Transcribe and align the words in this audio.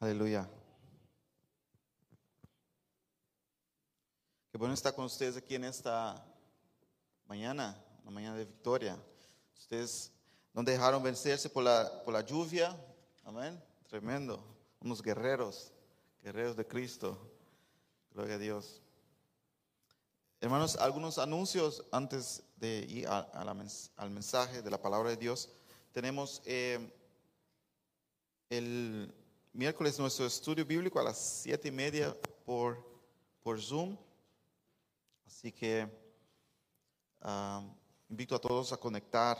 Aleluya. 0.00 0.48
Qué 4.52 4.58
bueno 4.58 4.74
estar 4.74 4.94
con 4.94 5.04
ustedes 5.04 5.36
aquí 5.36 5.54
en 5.56 5.64
esta 5.64 6.24
mañana, 7.26 7.76
una 8.02 8.10
mañana 8.12 8.36
de 8.36 8.44
victoria. 8.44 8.96
Ustedes 9.56 10.12
no 10.54 10.62
dejaron 10.62 11.02
vencerse 11.02 11.48
por 11.50 11.64
la, 11.64 12.02
por 12.04 12.14
la 12.14 12.20
lluvia. 12.22 12.76
Amén. 13.24 13.60
Tremendo. 13.88 14.42
Unos 14.80 15.02
guerreros, 15.02 15.72
guerreros 16.22 16.56
de 16.56 16.66
Cristo. 16.66 17.18
Gloria 18.12 18.36
a 18.36 18.38
Dios. 18.38 18.80
Hermanos, 20.40 20.76
algunos 20.76 21.18
anuncios 21.18 21.84
antes 21.90 22.42
de 22.56 22.86
ir 22.88 23.08
a- 23.08 23.20
al 23.96 24.10
mensaje 24.10 24.62
de 24.62 24.70
la 24.70 24.80
palabra 24.80 25.10
de 25.10 25.16
Dios. 25.16 25.48
Tenemos 25.92 26.40
eh, 26.44 26.92
el 28.48 29.12
miércoles 29.52 29.98
nuestro 29.98 30.26
estudio 30.26 30.64
bíblico 30.64 31.00
a 31.00 31.04
las 31.04 31.18
siete 31.18 31.68
y 31.68 31.70
media 31.70 32.16
por, 32.44 32.84
por 33.42 33.60
Zoom. 33.60 33.96
Así 35.26 35.52
que 35.52 35.88
ah, 37.20 37.62
invito 38.08 38.34
a 38.34 38.40
todos 38.40 38.72
a 38.72 38.76
conectar 38.76 39.36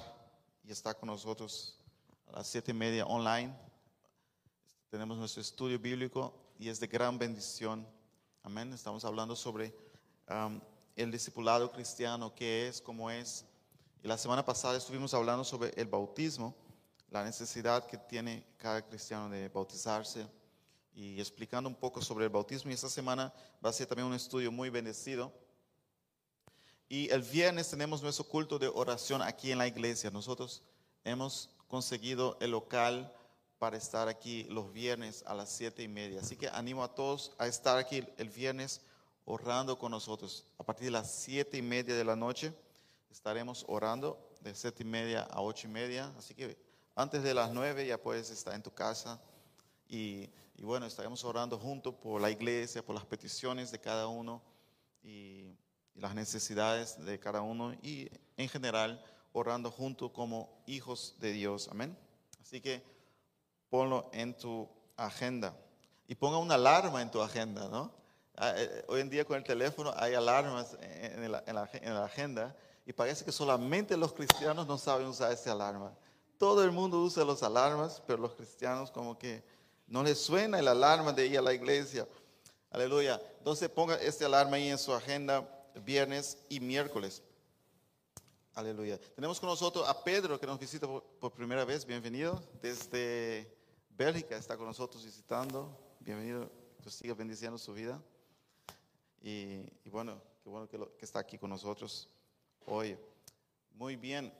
y 0.65 0.71
estar 0.71 0.97
con 0.97 1.09
nosotros 1.09 1.79
a 2.27 2.39
las 2.39 2.47
siete 2.47 2.71
y 2.71 2.75
media 2.75 3.07
online. 3.07 3.55
Tenemos 4.91 5.19
nuestro 5.19 5.41
estudio 5.41 5.79
bíblico 5.79 6.35
y 6.59 6.69
es 6.69 6.80
de 6.80 6.87
gran 6.87 7.19
bendición. 7.19 7.87
Amén. 8.43 8.73
Estamos 8.73 9.05
hablando 9.05 9.37
sobre 9.37 9.75
um, 10.29 10.61
el 10.97 11.11
discipulado 11.11 11.71
cristiano, 11.71 12.35
qué 12.35 12.69
es, 12.69 12.80
cómo 12.80 13.11
es. 13.11 13.45
Y 14.02 14.09
la 14.09 14.16
semana 14.16 14.45
pasada 14.45 14.77
estuvimos 14.77 15.13
hablando 15.15 15.45
sobre 15.45 15.71
el 15.80 15.87
bautismo, 15.87 16.55
la 17.11 17.25
necesidad 17.25 17.87
que 17.87 17.97
tiene 17.97 18.45
cada 18.57 18.82
cristiano 18.82 19.30
de 19.30 19.49
bautizarse 19.49 20.27
y 20.95 21.21
explicando 21.21 21.69
un 21.69 21.77
poco 21.77 22.02
sobre 22.02 22.24
el 22.24 22.30
bautismo. 22.30 22.71
Y 22.71 22.74
esta 22.74 22.88
semana 22.88 23.32
va 23.65 23.71
a 23.71 23.73
ser 23.73 23.87
también 23.87 24.09
un 24.09 24.15
estudio 24.15 24.51
muy 24.51 24.69
bendecido. 24.69 25.32
Y 26.88 27.10
el 27.10 27.23
viernes 27.23 27.71
tenemos 27.71 28.02
nuestro 28.02 28.24
culto 28.24 28.59
de 28.59 28.69
oración 28.69 29.23
aquí 29.23 29.52
en 29.52 29.59
la 29.59 29.66
iglesia. 29.66 30.10
Nosotros 30.10 30.63
hemos 31.05 31.51
conseguido 31.69 32.37
el 32.41 32.51
local 32.51 33.15
para 33.59 33.77
estar 33.77 34.09
aquí 34.09 34.45
los 34.45 34.73
viernes 34.73 35.23
a 35.27 35.35
las 35.35 35.51
siete 35.51 35.82
y 35.82 35.88
media. 35.88 36.21
Así 36.21 36.37
que 36.37 36.49
animo 36.49 36.82
a 36.82 36.95
todos 36.95 37.32
a 37.38 37.47
estar 37.47 37.79
aquí 37.79 38.04
el 38.16 38.30
viernes 38.30 38.80
orando 39.25 39.79
con 39.79 39.91
nosotros. 39.91 40.47
A 40.59 40.65
partir 40.65 40.87
de 40.87 40.93
las 40.93 41.13
siete 41.13 41.59
y 41.59 41.63
media 41.63 41.95
de 41.95 42.04
la 42.04 42.16
noche 42.16 42.52
estaremos 43.10 43.65
orando 43.69 44.19
de 44.41 44.54
siete 44.54 44.82
y 44.82 44.87
media 44.87 45.23
a 45.23 45.43
ocho 45.43 45.66
y 45.66 45.71
media. 45.71 46.13
Así 46.16 46.35
que 46.35 46.68
antes 47.01 47.23
de 47.23 47.32
las 47.32 47.52
nueve 47.52 47.87
ya 47.87 47.96
puedes 47.96 48.29
estar 48.30 48.54
en 48.54 48.63
tu 48.63 48.73
casa. 48.73 49.21
Y, 49.88 50.29
y 50.57 50.63
bueno, 50.65 50.85
estaremos 50.87 51.24
orando 51.24 51.59
juntos 51.59 51.95
por 51.95 52.21
la 52.21 52.30
iglesia, 52.30 52.85
por 52.85 52.95
las 52.95 53.04
peticiones 53.04 53.71
de 53.71 53.79
cada 53.80 54.09
uno 54.09 54.43
y, 55.02 55.54
y 55.95 56.01
las 56.01 56.15
necesidades 56.15 57.02
de 57.04 57.19
cada 57.19 57.41
uno. 57.41 57.73
Y 57.82 58.10
en 58.37 58.49
general, 58.49 59.02
orando 59.32 59.71
juntos 59.71 60.10
como 60.13 60.63
hijos 60.66 61.15
de 61.21 61.32
Dios. 61.32 61.69
Amén. 61.71 61.96
Así 62.43 62.60
que 62.60 62.82
ponlo 63.71 64.10
en 64.12 64.37
tu 64.37 64.69
agenda. 64.97 65.54
Y 66.09 66.15
ponga 66.15 66.38
una 66.38 66.54
alarma 66.54 67.00
en 67.03 67.10
tu 67.10 67.21
agenda, 67.22 67.69
¿no? 67.69 67.93
Ah, 68.37 68.53
eh, 68.56 68.84
Hoy 68.88 69.00
en 69.00 69.10
día 69.10 69.25
con 69.25 69.37
el 69.37 69.44
teléfono 69.44 69.93
hay 69.97 70.15
alarmas 70.15 70.76
en, 70.81 71.22
el- 71.25 71.43
en 71.47 71.54
la, 71.54 71.71
en 71.72 71.94
la 71.94 72.04
agenda 72.04 72.56
y 72.87 72.93
parece 72.93 73.25
que 73.25 73.32
solamente 73.32 73.97
los 73.97 74.12
cristianos 74.12 74.66
no 74.66 74.78
saben 74.78 75.06
usar 75.06 75.32
esa 75.32 75.53
alarma. 75.53 75.93
Todo 76.39 76.62
el 76.65 76.71
mundo 76.71 77.00
usa 77.03 77.25
las 77.25 77.43
alarmas, 77.43 78.00
pero 78.06 78.21
los 78.22 78.33
cristianos 78.34 78.91
como 78.91 79.19
que 79.19 79.43
no 79.89 80.03
les 80.03 80.19
suena 80.19 80.59
el 80.59 80.69
alarma 80.69 81.12
de 81.12 81.27
ir 81.27 81.39
a 81.39 81.43
la 81.43 81.53
iglesia. 81.53 82.06
Aleluya. 82.71 83.21
Entonces 83.38 83.69
ponga 83.69 83.97
esta 83.97 84.26
alarma 84.26 84.56
ahí 84.56 84.69
en 84.69 84.78
su 84.78 84.93
agenda 84.93 85.48
viernes 85.84 86.38
y 86.48 86.60
miércoles. 86.60 87.22
Aleluya. 88.54 88.98
Tenemos 89.15 89.38
con 89.41 89.48
nosotros 89.48 89.88
a 89.88 90.03
Pedro 90.04 90.38
que 90.38 90.47
nos 90.47 90.59
visita 90.59 90.87
por, 90.87 91.32
primera 91.32 91.65
vez. 91.65 91.84
Bienvenido. 91.84 92.43
Desde 92.60 93.53
Bélgica 93.91 94.37
está 94.37 94.56
con 94.56 94.66
nosotros 94.66 95.04
visitando. 95.04 95.77
Bienvenido. 96.00 96.50
Dios 96.81 96.94
siga 96.94 97.15
bendiciendo 97.15 97.59
su 97.59 97.72
vida. 97.72 98.00
Y, 99.21 99.62
bueno, 99.91 100.21
qué 100.43 100.48
bueno 100.48 100.69
que, 100.69 100.78
lo- 100.78 100.97
que 100.97 101.04
está 101.04 101.19
aquí 101.19 101.38
con 101.38 101.50
nosotros 101.50 102.09
hoy. 102.66 102.97
Muy 103.75 103.97
bien. 103.97 104.32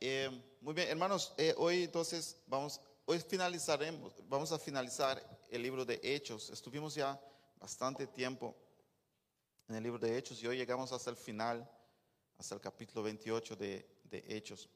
Eh, 0.00 0.30
muy 0.60 0.74
bien, 0.74 0.88
hermanos. 0.88 1.32
eh, 1.36 1.54
hoy 1.56 1.84
entonces 1.84 2.36
vamos, 2.46 2.80
hoy 3.06 3.18
finalizaremos, 3.20 4.12
vamos 4.28 4.52
a 4.52 4.58
finalizar 4.58 5.22
el 5.50 5.62
libro 5.62 5.84
de 5.84 6.00
Hechos. 6.02 6.50
Estuvimos 6.50 6.94
ya 6.94 7.20
bastante 7.58 8.06
tiempo 8.06 8.54
en 9.68 9.76
el 9.76 9.82
libro 9.82 9.98
de 9.98 10.16
Hechos 10.16 10.42
y 10.42 10.46
hoy 10.46 10.56
llegamos 10.56 10.92
hasta 10.92 11.10
el 11.10 11.16
final, 11.16 11.68
hasta 12.38 12.54
el 12.54 12.60
capítulo 12.60 13.02
28 13.02 13.56
de, 13.56 13.86
de 14.04 14.24
Hechos. 14.28 14.68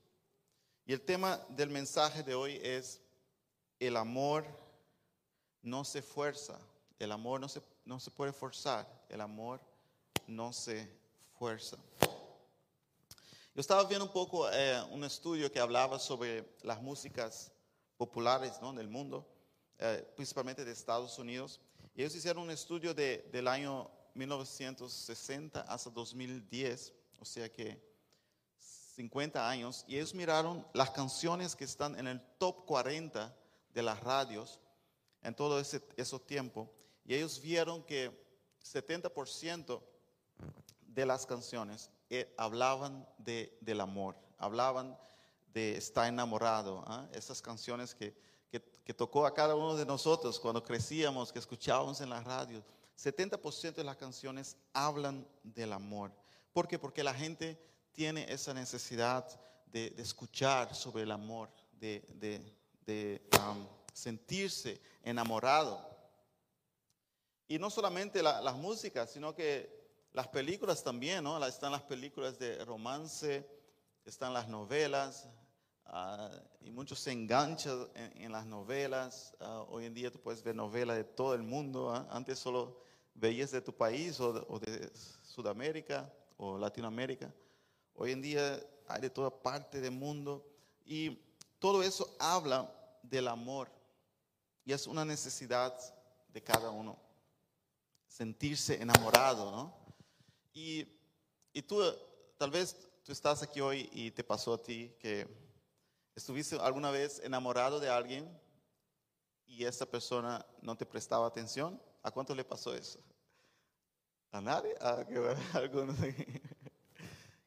Y 0.84 0.92
el 0.92 1.03
tema 1.03 1.44
del 1.50 1.71
mensaje 1.71 2.22
de 2.22 2.34
hoy 2.34 2.60
es 2.62 3.00
el 3.78 3.97
amor 3.97 4.44
no 5.62 5.84
se 5.84 6.03
fuerza, 6.03 6.59
el 6.98 7.12
amor 7.12 7.41
no 7.41 7.48
se, 7.48 7.62
no 7.84 7.98
se 8.00 8.10
puede 8.10 8.32
forzar, 8.32 8.87
el 9.09 9.21
amor 9.21 9.60
no 10.26 10.53
se 10.53 10.88
fuerza. 11.38 11.76
Yo 13.55 13.61
estaba 13.61 13.85
viendo 13.85 14.07
un 14.07 14.13
poco 14.13 14.49
eh, 14.51 14.83
un 14.91 15.05
estudio 15.05 15.51
que 15.53 15.61
hablaba 15.61 15.99
sobre 15.99 16.57
las 16.63 16.81
músicas 16.81 17.53
populares 17.99 18.55
¿no? 18.63 18.73
del 18.73 18.89
mundo, 18.89 19.27
eh, 19.79 20.11
principalmente 20.17 20.65
de 20.65 20.73
Estados 20.73 21.19
Unidos. 21.19 21.61
Y 21.95 22.01
ellos 22.03 22.15
hicieron 22.15 22.45
un 22.45 22.51
estudio 22.51 22.95
de- 22.95 23.29
del 23.31 23.47
año 23.49 23.91
1960 24.15 25.61
hasta 25.63 25.91
2010, 25.91 26.93
o 27.19 27.25
sea 27.27 27.51
que 27.53 27.79
50 28.97 29.49
años, 29.49 29.84
y 29.87 29.97
ellos 29.97 30.15
miraron 30.15 30.67
las 30.73 30.91
canciones 30.91 31.55
que 31.55 31.65
están 31.65 31.99
en 31.99 32.07
el 32.07 32.21
top 32.39 32.65
40 32.67 33.34
de 33.75 33.83
las 33.83 34.01
radios 34.01 34.61
en 35.23 35.34
todo 35.34 35.59
ese, 35.61 35.83
ese 35.97 36.19
tiempo, 36.21 36.71
y 37.05 37.15
ellos 37.15 37.41
vieron 37.41 37.83
que 37.83 38.11
70% 38.63 39.83
de 40.81 41.07
las 41.07 41.25
canciones 41.27 41.91
eh, 42.15 42.34
hablaban 42.37 43.09
de, 43.17 43.56
del 43.62 43.81
amor, 43.81 44.17
hablaban 44.37 44.99
de 45.55 45.77
estar 45.78 46.06
enamorado. 46.06 46.84
¿ah? 46.87 47.09
Esas 47.15 47.41
canciones 47.41 47.95
que, 47.95 48.15
que, 48.50 48.93
tocó 48.93 49.25
a 49.25 49.33
cada 49.33 49.55
uno 49.55 49.75
de 49.77 49.87
nosotros 49.87 50.39
cuando 50.39 50.62
crecíamos, 50.62 51.33
que 51.33 51.39
escuchábamos 51.39 52.03
en 52.03 52.11
la 52.11 52.21
radio. 52.21 52.62
70% 52.99 53.75
de 53.77 53.84
las 53.84 53.97
canciones 53.97 54.59
hablan 54.75 55.27
del 55.43 55.72
amor. 55.72 56.12
¿Por 56.53 56.69
qué? 56.69 56.78
Porque 56.78 57.03
la 57.03 57.15
gente 57.15 57.59
tiene 57.93 58.31
esa 58.31 58.53
necesidad 58.53 59.27
de, 59.67 59.89
de 59.91 60.03
escuchar 60.03 60.75
sobre 60.75 61.05
el 61.05 61.11
amor, 61.11 61.49
de, 61.81 62.05
de- 62.17 62.55
de, 62.84 63.22
sentirse 63.95 64.81
enamorado. 65.03 65.89
Y 67.49 67.59
no 67.59 67.71
solamente 67.71 68.22
la- 68.22 68.43
las 68.43 68.56
músicas, 68.56 69.11
sino 69.11 69.34
que 69.34 69.81
las 70.12 70.28
películas 70.28 70.84
también, 70.84 71.25
¿no? 71.25 71.45
Están 71.47 71.73
las 71.73 71.83
películas 71.83 72.39
de 72.39 72.65
romance, 72.65 73.49
están 74.05 74.34
las 74.34 74.47
novelas, 74.47 75.28
ah, 75.87 76.31
y 76.61 76.71
muchos 76.71 76.99
se 77.00 77.12
enganchan 77.12 77.89
en, 77.95 78.22
en 78.25 78.33
las 78.33 78.45
novelas. 78.45 79.34
Ah, 79.41 79.65
hoy 79.69 79.87
en 79.87 79.95
día 79.95 80.11
tú 80.11 80.21
puedes 80.21 80.43
ver 80.43 80.55
novelas 80.55 80.97
de 80.97 81.05
todo 81.05 81.34
el 81.34 81.43
mundo. 81.43 81.91
¿ah? 81.91 82.06
Antes 82.11 82.39
solo 82.39 82.78
veías 83.15 83.51
de 83.51 83.62
tu 83.62 83.75
país 83.75 84.21
o 84.21 84.33
de, 84.33 84.45
o 84.49 84.59
de 84.59 84.91
Sudamérica 85.22 86.12
o 86.37 86.59
Latinoamérica. 86.59 87.33
Hoy 87.95 88.12
en 88.12 88.21
día 88.21 88.61
hay 88.89 89.01
de 89.01 89.11
toda 89.11 89.31
parte 89.31 89.81
del 89.81 89.93
mundo. 89.93 90.47
Y 90.84 91.19
todo 91.59 91.83
eso 91.83 92.15
habla 92.19 92.71
del 93.03 93.28
amor. 93.28 93.71
Y 94.65 94.72
es 94.72 94.86
una 94.86 95.04
necesidad 95.04 95.75
de 96.28 96.42
cada 96.42 96.71
uno 96.71 96.98
sentirse 98.07 98.81
enamorado, 98.81 99.51
¿no? 99.51 99.82
Y, 100.53 100.87
y 101.53 101.63
tú, 101.63 101.81
tal 102.37 102.51
vez 102.51 102.77
tú 103.04 103.13
estás 103.13 103.43
aquí 103.43 103.60
hoy 103.60 103.89
y 103.93 104.10
te 104.10 104.22
pasó 104.22 104.54
a 104.54 104.63
ti 104.63 104.95
que 104.99 105.27
estuviste 106.15 106.57
alguna 106.57 106.91
vez 106.91 107.21
enamorado 107.25 107.81
de 107.81 107.89
alguien 107.89 108.28
y 109.47 109.65
esa 109.65 109.87
persona 109.87 110.45
no 110.60 110.77
te 110.77 110.87
prestaba 110.87 111.27
atención. 111.27 111.81
¿A 112.03 112.10
cuánto 112.10 112.34
le 112.34 112.45
pasó 112.45 112.75
eso? 112.75 112.99
¿A 114.31 114.41
nadie? 114.41 114.75
Ah, 114.81 115.04
qué 115.07 115.19
bueno, 115.19 115.41
algunos. 115.53 115.97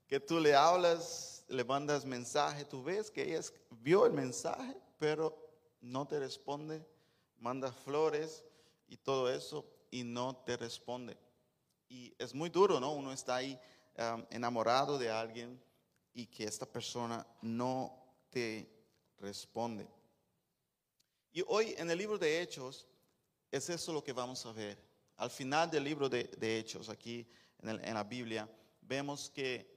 que 0.07 0.19
tú 0.19 0.39
le 0.39 0.55
hablas, 0.55 1.43
le 1.47 1.63
mandas 1.63 2.05
mensaje, 2.05 2.63
tú 2.65 2.83
ves 2.83 3.09
que 3.09 3.23
ella 3.23 3.41
vio 3.69 4.05
el 4.05 4.13
mensaje, 4.13 4.77
pero 4.97 5.35
no 5.81 6.07
te 6.07 6.19
responde, 6.19 6.85
manda 7.37 7.71
flores 7.71 8.43
y 8.87 8.97
todo 8.97 9.31
eso 9.31 9.65
y 9.91 10.03
no 10.03 10.35
te 10.45 10.57
responde. 10.57 11.17
Y 11.95 12.13
es 12.19 12.33
muy 12.35 12.49
duro, 12.49 12.77
¿no? 12.77 12.91
Uno 12.91 13.13
está 13.13 13.37
ahí 13.37 13.57
enamorado 14.29 14.97
de 14.97 15.09
alguien 15.09 15.57
y 16.13 16.27
que 16.27 16.43
esta 16.43 16.65
persona 16.65 17.25
no 17.41 17.97
te 18.29 18.69
responde. 19.17 19.87
Y 21.31 21.41
hoy 21.47 21.73
en 21.77 21.89
el 21.89 21.97
libro 21.97 22.17
de 22.17 22.41
Hechos 22.41 22.85
es 23.49 23.69
eso 23.69 23.93
lo 23.93 24.03
que 24.03 24.11
vamos 24.11 24.45
a 24.45 24.51
ver. 24.51 24.77
Al 25.15 25.29
final 25.29 25.71
del 25.71 25.85
libro 25.85 26.09
de, 26.09 26.25
de 26.25 26.59
Hechos, 26.59 26.89
aquí 26.89 27.25
en, 27.59 27.69
el- 27.69 27.85
en 27.85 27.93
la 27.93 28.03
Biblia, 28.03 28.49
vemos 28.81 29.29
que 29.29 29.73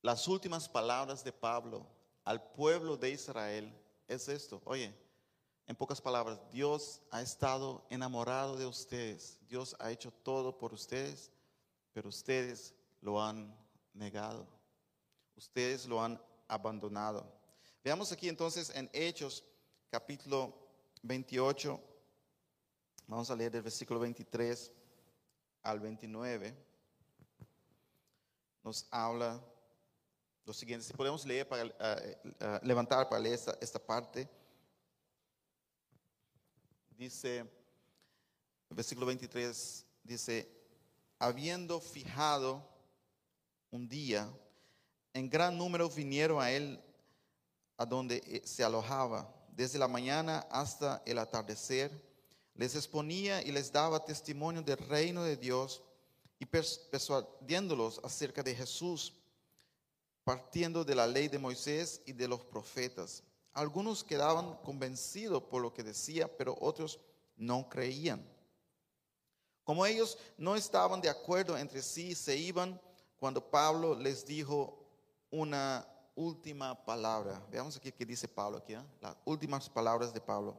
las 0.00 0.26
últimas 0.26 0.66
palabras 0.66 1.22
de 1.22 1.32
Pablo 1.32 1.86
al 2.24 2.42
pueblo 2.52 2.96
de 2.96 3.10
Israel 3.10 3.70
es 4.08 4.28
esto. 4.28 4.62
Oye, 4.64 4.94
en 5.66 5.76
pocas 5.76 6.00
palabras, 6.00 6.38
Dios 6.52 7.00
ha 7.10 7.22
estado 7.22 7.86
enamorado 7.88 8.56
de 8.56 8.66
ustedes. 8.66 9.38
Dios 9.48 9.74
ha 9.78 9.90
hecho 9.90 10.10
todo 10.10 10.58
por 10.58 10.74
ustedes, 10.74 11.30
pero 11.92 12.10
ustedes 12.10 12.74
lo 13.00 13.22
han 13.22 13.56
negado. 13.94 14.46
Ustedes 15.36 15.86
lo 15.86 16.02
han 16.02 16.20
abandonado. 16.48 17.26
Veamos 17.82 18.12
aquí 18.12 18.28
entonces 18.28 18.70
en 18.74 18.90
Hechos 18.92 19.42
capítulo 19.90 20.54
28. 21.02 21.80
Vamos 23.06 23.30
a 23.30 23.36
leer 23.36 23.52
del 23.52 23.62
versículo 23.62 24.00
23 24.00 24.70
al 25.62 25.80
29. 25.80 26.54
Nos 28.62 28.86
habla 28.90 29.42
lo 30.44 30.52
siguiente. 30.52 30.86
Si 30.86 30.92
podemos 30.92 31.24
leer 31.24 31.48
para 31.48 31.64
eh, 31.64 32.60
levantar 32.62 33.08
para 33.08 33.20
leer 33.20 33.38
esta 33.60 33.78
parte. 33.78 34.28
Dice, 36.96 37.44
versículo 38.70 39.06
23, 39.06 39.84
dice, 40.04 40.48
habiendo 41.18 41.80
fijado 41.80 42.66
un 43.70 43.88
día, 43.88 44.30
en 45.12 45.28
gran 45.28 45.56
número 45.58 45.88
vinieron 45.88 46.40
a 46.40 46.50
él 46.50 46.80
a 47.76 47.84
donde 47.84 48.22
eh, 48.26 48.42
se 48.44 48.62
alojaba, 48.62 49.32
desde 49.48 49.78
la 49.78 49.88
mañana 49.88 50.46
hasta 50.50 51.02
el 51.06 51.18
atardecer, 51.18 51.90
les 52.54 52.76
exponía 52.76 53.42
y 53.42 53.50
les 53.50 53.72
daba 53.72 54.04
testimonio 54.04 54.62
del 54.62 54.78
reino 54.78 55.24
de 55.24 55.36
Dios 55.36 55.82
y 56.38 56.46
pers- 56.46 56.80
persuadiéndolos 56.90 58.00
acerca 58.04 58.42
de 58.42 58.54
Jesús, 58.54 59.12
partiendo 60.22 60.84
de 60.84 60.94
la 60.94 61.06
ley 61.06 61.26
de 61.26 61.38
Moisés 61.38 62.00
y 62.06 62.12
de 62.12 62.28
los 62.28 62.44
profetas. 62.44 63.22
Algunos 63.54 64.02
quedaban 64.02 64.56
convencidos 64.64 65.44
por 65.44 65.62
lo 65.62 65.72
que 65.72 65.82
decía, 65.82 66.28
pero 66.36 66.56
otros 66.60 66.98
no 67.36 67.68
creían. 67.68 68.22
Como 69.62 69.86
ellos 69.86 70.18
no 70.36 70.56
estaban 70.56 71.00
de 71.00 71.08
acuerdo 71.08 71.56
entre 71.56 71.80
sí, 71.80 72.14
se 72.14 72.36
iban 72.36 72.80
cuando 73.18 73.48
Pablo 73.48 73.94
les 73.94 74.26
dijo 74.26 74.78
una 75.30 75.86
última 76.14 76.84
palabra. 76.84 77.40
Veamos 77.50 77.76
aquí 77.76 77.90
qué 77.90 78.04
dice 78.04 78.28
Pablo 78.28 78.58
aquí, 78.58 78.74
¿eh? 78.74 78.82
las 79.00 79.16
últimas 79.24 79.70
palabras 79.70 80.12
de 80.12 80.20
Pablo. 80.20 80.58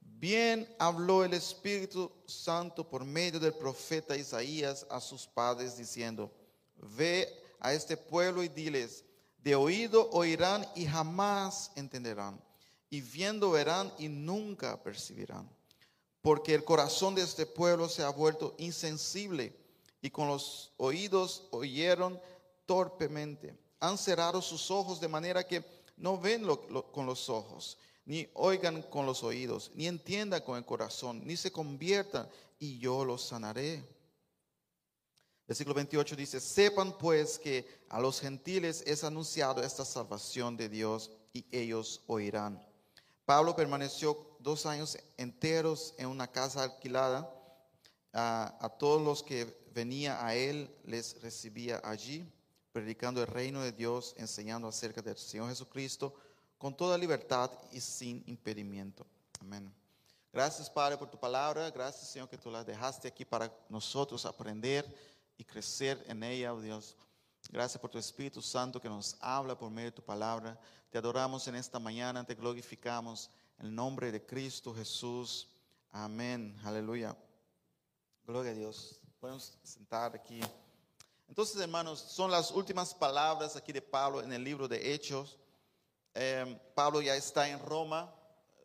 Bien 0.00 0.72
habló 0.78 1.24
el 1.24 1.34
Espíritu 1.34 2.10
Santo 2.26 2.88
por 2.88 3.04
medio 3.04 3.40
del 3.40 3.54
profeta 3.54 4.16
Isaías 4.16 4.86
a 4.88 5.00
sus 5.00 5.26
padres 5.26 5.76
diciendo, 5.76 6.30
ve 6.76 7.28
a 7.58 7.72
este 7.72 7.96
pueblo 7.96 8.42
y 8.42 8.48
diles, 8.48 9.04
de 9.44 9.54
oído 9.54 10.08
oirán 10.10 10.66
y 10.74 10.86
jamás 10.86 11.70
entenderán, 11.76 12.40
y 12.88 13.02
viendo 13.02 13.50
verán 13.50 13.92
y 13.98 14.08
nunca 14.08 14.82
percibirán, 14.82 15.48
porque 16.22 16.54
el 16.54 16.64
corazón 16.64 17.14
de 17.14 17.22
este 17.22 17.44
pueblo 17.44 17.88
se 17.90 18.02
ha 18.02 18.08
vuelto 18.08 18.54
insensible 18.56 19.54
y 20.00 20.08
con 20.08 20.28
los 20.28 20.72
oídos 20.78 21.44
oyeron 21.50 22.18
torpemente. 22.64 23.54
Han 23.80 23.98
cerrado 23.98 24.40
sus 24.40 24.70
ojos 24.70 24.98
de 24.98 25.08
manera 25.08 25.46
que 25.46 25.62
no 25.98 26.18
ven 26.18 26.46
lo- 26.46 26.90
con 26.90 27.04
los 27.04 27.28
ojos, 27.28 27.76
ni 28.06 28.26
oigan 28.32 28.80
con 28.82 29.04
los 29.04 29.22
oídos, 29.22 29.70
ni 29.74 29.86
entiendan 29.86 30.40
con 30.42 30.56
el 30.56 30.64
corazón, 30.64 31.20
ni 31.26 31.36
se 31.36 31.52
conviertan 31.52 32.28
y 32.58 32.78
yo 32.78 33.04
los 33.04 33.22
sanaré. 33.22 33.84
Versículo 35.46 35.74
28 35.74 36.16
dice, 36.16 36.40
sepan 36.40 36.96
pues 36.96 37.38
que 37.38 37.84
a 37.90 38.00
los 38.00 38.20
gentiles 38.20 38.82
es 38.86 39.04
anunciado 39.04 39.62
esta 39.62 39.84
salvación 39.84 40.56
de 40.56 40.70
Dios 40.70 41.10
y 41.34 41.44
ellos 41.50 42.02
oirán. 42.06 42.64
Pablo 43.26 43.54
permaneció 43.54 44.36
dos 44.38 44.64
años 44.64 44.96
enteros 45.18 45.94
en 45.98 46.08
una 46.08 46.30
casa 46.30 46.62
alquilada. 46.62 47.30
A, 48.16 48.72
todos 48.78 49.02
los 49.02 49.24
que 49.24 49.58
venía 49.74 50.24
a 50.24 50.36
él 50.36 50.72
les 50.84 51.20
recibía 51.20 51.80
allí, 51.82 52.24
predicando 52.72 53.20
el 53.20 53.26
reino 53.26 53.60
de 53.60 53.72
Dios, 53.72 54.14
enseñando 54.16 54.68
acerca 54.68 55.02
del 55.02 55.16
Señor 55.16 55.48
Jesucristo 55.48 56.14
con 56.56 56.76
toda 56.76 56.96
libertad 56.96 57.50
y 57.72 57.80
sin 57.80 58.22
impedimento. 58.26 59.04
Amén. 59.40 59.72
Gracias, 60.32 60.70
Padre, 60.70 60.96
por 60.96 61.10
tu 61.10 61.18
palabra. 61.18 61.70
Gracias, 61.70 62.08
Señor, 62.08 62.28
que 62.28 62.38
tú 62.38 62.50
la 62.50 62.62
dejaste 62.62 63.08
aquí 63.08 63.24
para 63.24 63.52
nosotros 63.68 64.24
aprender 64.24 64.86
y 65.36 65.44
crecer 65.44 66.02
en 66.06 66.22
ella, 66.22 66.54
oh 66.54 66.60
Dios. 66.60 66.96
Gracias 67.50 67.80
por 67.80 67.90
tu 67.90 67.98
Espíritu 67.98 68.40
Santo 68.40 68.80
que 68.80 68.88
nos 68.88 69.16
habla 69.20 69.56
por 69.56 69.70
medio 69.70 69.90
de 69.90 69.96
tu 69.96 70.02
palabra. 70.02 70.58
Te 70.90 70.98
adoramos 70.98 71.46
en 71.48 71.56
esta 71.56 71.78
mañana, 71.78 72.24
te 72.24 72.34
glorificamos 72.34 73.30
en 73.58 73.66
el 73.66 73.74
nombre 73.74 74.10
de 74.10 74.24
Cristo 74.24 74.74
Jesús. 74.74 75.48
Amén. 75.90 76.58
Aleluya. 76.64 77.16
Gloria 78.26 78.52
a 78.52 78.54
Dios. 78.54 79.00
Podemos 79.20 79.58
sentar 79.62 80.14
aquí. 80.14 80.40
Entonces, 81.28 81.60
hermanos, 81.60 82.00
son 82.00 82.30
las 82.30 82.50
últimas 82.50 82.94
palabras 82.94 83.56
aquí 83.56 83.72
de 83.72 83.82
Pablo 83.82 84.22
en 84.22 84.32
el 84.32 84.42
libro 84.42 84.68
de 84.68 84.94
Hechos. 84.94 85.38
Eh, 86.14 86.60
Pablo 86.74 87.00
ya 87.02 87.16
está 87.16 87.48
en 87.48 87.58
Roma. 87.58 88.12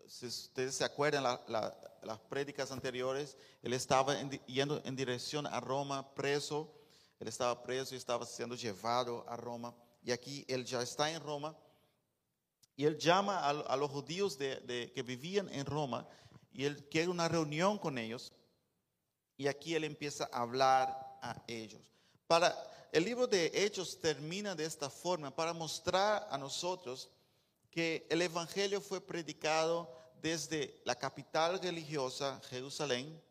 Si 0.09 0.25
ustedes 0.25 0.75
se 0.75 0.83
acuerdan 0.83 1.23
la- 1.23 1.41
la- 1.47 1.75
las 2.01 2.19
prédicas 2.19 2.71
anteriores, 2.71 3.37
él 3.61 3.73
estaba 3.73 4.19
en 4.19 4.31
yendo 4.47 4.81
en 4.83 4.95
dirección 4.95 5.45
a 5.45 5.59
Roma, 5.59 6.13
preso. 6.15 6.73
Él 7.19 7.27
estaba 7.27 7.61
preso 7.61 7.93
y 7.93 7.97
estaba 7.97 8.25
siendo 8.25 8.55
llevado 8.55 9.23
a 9.29 9.35
Roma. 9.37 9.75
Y 10.01 10.11
aquí 10.11 10.45
él 10.47 10.65
ya 10.65 10.81
está 10.81 11.11
en 11.11 11.21
Roma. 11.21 11.55
Y 12.75 12.85
él 12.85 12.97
llama 12.97 13.37
a, 13.39 13.49
a 13.49 13.75
los 13.77 13.91
judíos 13.91 14.37
de- 14.37 14.55
de- 14.61 14.91
que 14.93 15.03
vivían 15.03 15.47
en 15.53 15.65
Roma 15.65 16.07
y 16.51 16.65
él 16.65 16.87
quiere 16.89 17.09
una 17.09 17.27
reunión 17.27 17.77
con 17.77 17.97
ellos. 17.97 18.31
Y 19.37 19.47
aquí 19.47 19.75
él 19.75 19.83
empieza 19.83 20.27
a 20.31 20.41
hablar 20.41 20.87
a 21.21 21.43
ellos. 21.47 21.81
Para 22.25 22.55
el 22.91 23.03
libro 23.03 23.27
de 23.27 23.51
Hechos 23.53 23.99
termina 23.99 24.55
de 24.55 24.65
esta 24.65 24.89
forma 24.89 25.29
para 25.35 25.53
mostrar 25.53 26.27
a 26.31 26.37
nosotros 26.37 27.11
que 27.69 28.07
el 28.09 28.21
evangelio 28.23 28.81
fue 28.81 28.99
predicado 29.05 29.98
desde 30.21 30.81
la 30.85 30.95
capital 30.95 31.59
religiosa 31.61 32.39
Jerusalén 32.49 33.21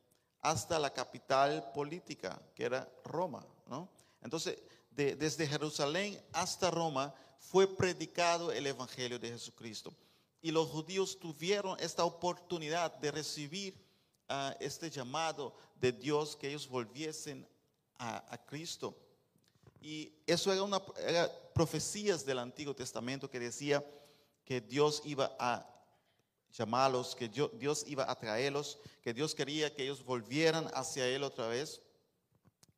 hasta 0.41 0.79
la 0.79 0.93
capital 0.93 1.71
política 1.73 2.41
que 2.55 2.65
era 2.65 2.89
Roma, 3.05 3.45
¿no? 3.67 3.89
Entonces, 4.23 4.59
de- 4.91 5.17
desde 5.17 5.47
Jerusalén 5.47 6.21
hasta 6.33 6.71
Roma 6.71 7.15
fue 7.39 7.67
predicado 7.77 8.53
el 8.53 8.67
evangelio 8.67 9.19
de 9.19 9.31
Jesucristo. 9.31 9.93
Y 10.41 10.51
los 10.51 10.69
judíos 10.69 11.19
tuvieron 11.19 11.79
esta 11.81 12.05
oportunidad 12.05 12.95
de 12.99 13.11
recibir 13.11 13.75
ah, 14.29 14.55
este 14.61 14.91
llamado 14.91 15.55
de 15.81 15.91
Dios 15.93 16.37
que 16.37 16.49
ellos 16.49 16.69
volviesen 16.69 17.49
a, 17.99 18.25
a 18.33 18.39
Cristo. 18.45 18.97
Y 19.81 20.13
eso 20.27 20.53
era 20.53 20.63
una 20.63 20.81
era 20.99 21.31
profecías 21.55 22.25
del 22.25 22.39
Antiguo 22.41 22.75
Testamento 22.75 23.31
que 23.31 23.39
decía 23.41 23.85
que 24.45 24.61
Dios 24.61 25.03
iba 25.05 25.35
a 25.39 25.67
llamarlos, 26.59 27.15
que 27.15 27.29
Dios, 27.29 27.85
iba 27.87 28.11
a 28.11 28.15
traerlos, 28.17 28.79
que 29.03 29.15
Dios 29.15 29.35
quería 29.35 29.73
que 29.73 29.85
ellos 29.85 30.05
volvieran 30.05 30.69
hacia 30.75 31.07
Él 31.07 31.23
otra 31.23 31.47
vez. 31.47 31.81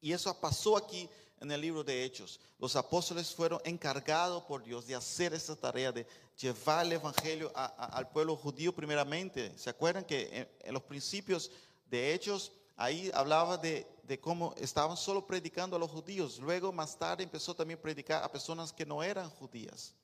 Y 0.03 0.13
eso 0.13 0.39
pasó 0.39 0.77
aquí 0.77 1.09
en 1.41 1.51
el 1.51 1.61
libro 1.61 1.83
de 1.83 2.05
Hechos. 2.05 2.39
Los 2.59 2.77
apóstoles 2.77 3.35
fueron 3.35 3.61
encargados 3.65 4.43
por 4.45 4.63
Dios 4.63 4.87
de 4.87 4.95
hacer 4.95 5.33
esta 5.33 5.57
tarea 5.57 5.91
de 5.91 6.07
llevar 6.39 6.85
el 6.85 6.93
Evangelio 6.93 7.51
al 7.55 8.09
pueblo 8.11 8.37
judío 8.37 8.75
primeramente. 8.75 9.57
¿Se 9.59 9.71
acuerdan 9.71 10.05
que 10.05 10.29
en, 10.31 10.49
en 10.63 10.75
los 10.75 10.83
principios 10.83 11.51
de 11.91 12.13
Hechos 12.13 12.53
ahí 12.77 13.11
hablaba 13.15 13.57
de, 13.57 13.87
de 14.03 14.21
cómo 14.21 14.55
estaban 14.59 14.97
solo 14.97 15.27
predicando 15.27 15.77
a 15.77 15.79
los 15.79 15.91
judíos? 15.91 16.39
Luego 16.39 16.71
más 16.71 16.99
tarde 16.99 17.25
empezó 17.25 17.55
también 17.55 17.79
a 17.79 17.83
predicar 17.83 18.23
a 18.23 18.31
personas 18.31 18.73
que 18.75 18.85
no 18.85 19.03
eran 19.03 19.31
judías. 19.31 19.95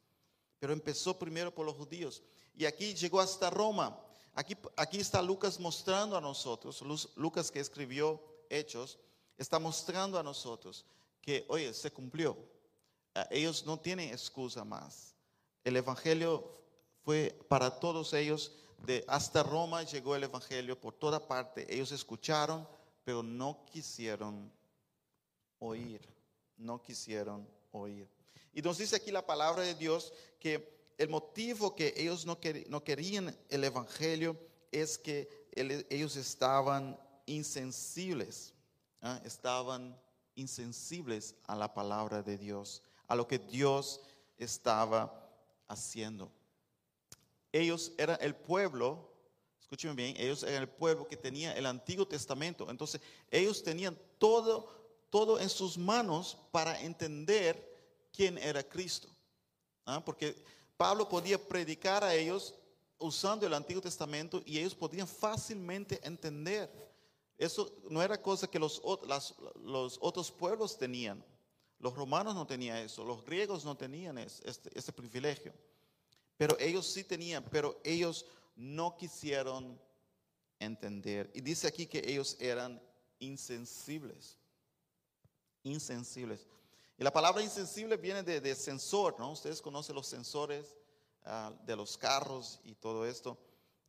Pero 0.59 0.73
empezó 0.73 1.19
primero 1.19 1.55
por 1.55 1.67
los 1.67 1.75
judíos. 1.75 2.23
Y 2.57 2.65
aquí 2.65 2.95
llegó 2.95 3.21
hasta 3.21 3.51
Roma. 3.51 3.97
Aquí, 4.35 4.57
aquí 4.77 4.99
está 4.99 5.23
Lucas 5.23 5.61
mostrando 5.61 6.17
a 6.17 6.21
nosotros, 6.21 6.83
Lucas 7.17 7.51
que 7.51 7.61
escribió 7.61 8.21
Hechos, 8.51 8.99
está 9.39 9.59
mostrando 9.59 10.19
a 10.19 10.23
nosotros 10.23 10.85
que, 11.21 11.45
oye, 11.49 11.73
se 11.75 11.91
cumplió. 11.91 12.37
Ah, 13.15 13.27
Ellos 13.31 13.65
no 13.67 13.79
tienen 13.79 14.11
excusa 14.11 14.65
más. 14.65 15.15
El 15.65 15.77
Evangelio 15.77 16.57
fue 17.03 17.39
para 17.49 17.79
todos 17.79 18.13
ellos. 18.13 18.53
De, 18.87 19.05
hasta 19.09 19.43
Roma 19.43 19.83
llegó 19.83 20.15
el 20.15 20.25
Evangelio 20.25 20.79
por 20.79 20.95
toda 20.95 21.27
parte. 21.27 21.67
Ellos 21.73 21.93
escucharon, 21.93 22.69
pero 23.05 23.23
no 23.23 23.65
quisieron 23.65 24.53
oír. 25.59 26.01
No 26.57 26.81
quisieron 26.83 27.49
oír. 27.73 28.09
Y 28.53 28.63
nos 28.63 28.79
dice 28.79 28.97
aquí 28.97 29.11
la 29.11 29.27
palabra 29.27 29.63
de 29.63 29.75
Dios 29.75 30.13
que 30.39 30.76
el 30.99 31.09
motivo 31.09 31.75
que 31.75 31.93
ellos 31.97 32.25
no, 32.25 32.39
no 32.69 32.85
querían 32.85 33.37
el 33.49 33.65
Evangelio 33.65 34.39
es 34.73 34.99
que 34.99 35.29
ellos 35.55 36.17
estaban 36.17 36.99
insensibles, 37.27 38.55
¿ah? 39.03 39.21
estaban 39.25 39.99
insensibles 40.35 41.35
a 41.45 41.57
la 41.57 41.73
palabra 41.73 42.23
de 42.23 42.39
Dios, 42.39 42.83
a 43.09 43.15
lo 43.15 43.27
que 43.27 43.39
Dios 43.39 44.01
estaba 44.39 45.31
haciendo. 45.69 46.31
Ellos 47.53 47.93
eran 47.99 48.19
el 48.21 48.35
pueblo, 48.35 49.11
escúchenme 49.61 49.95
bien, 49.95 50.17
ellos 50.19 50.43
eran 50.43 50.63
el 50.63 50.69
pueblo 50.69 51.07
que 51.09 51.17
tenía 51.17 51.53
el 51.53 51.67
Antiguo 51.67 52.07
Testamento. 52.07 52.71
Entonces, 52.71 53.01
ellos 53.31 53.63
tenían 53.63 53.99
todo, 54.19 54.69
todo 55.11 55.41
en 55.41 55.49
sus 55.49 55.79
manos 55.79 56.39
para 56.51 56.81
entender 56.81 57.77
quién 58.13 58.39
era 58.39 58.63
Cristo. 58.63 59.09
¿ah? 59.87 60.03
Porque 60.05 60.37
Pablo 60.77 61.09
podía 61.09 61.39
predicar 61.39 62.05
a 62.05 62.15
ellos 62.15 62.55
usando 62.99 63.47
el 63.47 63.55
Antiguo 63.55 63.81
Testamento 63.83 64.43
y 64.45 64.59
ellos 64.59 64.75
podían 64.75 65.07
fácilmente 65.09 66.01
entender. 66.07 66.71
Eso 67.39 67.71
no 67.91 68.03
era 68.03 68.21
cosa 68.21 68.47
que 68.47 68.59
los, 68.59 68.81
otros 68.83 70.31
pueblos 70.33 70.79
tenían. 70.79 71.23
Los 71.79 71.95
romanos 71.95 72.35
no 72.35 72.47
tenían 72.47 72.79
eso, 72.79 73.05
los 73.05 73.23
griegos 73.25 73.65
no 73.65 73.77
tenían 73.77 74.17
es- 74.17 74.41
este, 74.45 74.71
este 74.79 74.93
privilegio. 74.93 75.53
Pero 76.39 76.57
ellos 76.59 76.87
sí 76.87 77.05
tenían, 77.05 77.45
pero 77.51 77.79
ellos 77.85 78.25
no 78.55 78.97
quisieron 78.97 79.79
entender. 80.59 81.31
Y 81.35 81.43
dice 81.43 81.67
aquí 81.67 81.87
que 81.87 82.03
ellos 82.07 82.37
eran 82.41 82.81
insensibles. 83.19 84.39
Insensibles. 85.65 86.47
Y 86.99 87.05
la 87.05 87.13
palabra 87.13 87.43
insensible 87.43 87.99
viene 87.99 88.23
de, 88.23 88.55
sensor, 88.55 89.17
¿no? 89.19 89.33
Ustedes 89.33 89.61
conocen 89.61 89.95
los 89.95 90.07
sensores 90.07 90.75
ah, 91.25 91.53
de 91.65 91.77
los 91.77 91.99
carros 91.99 92.59
y 92.65 92.75
todo 92.75 93.05
esto. 93.05 93.37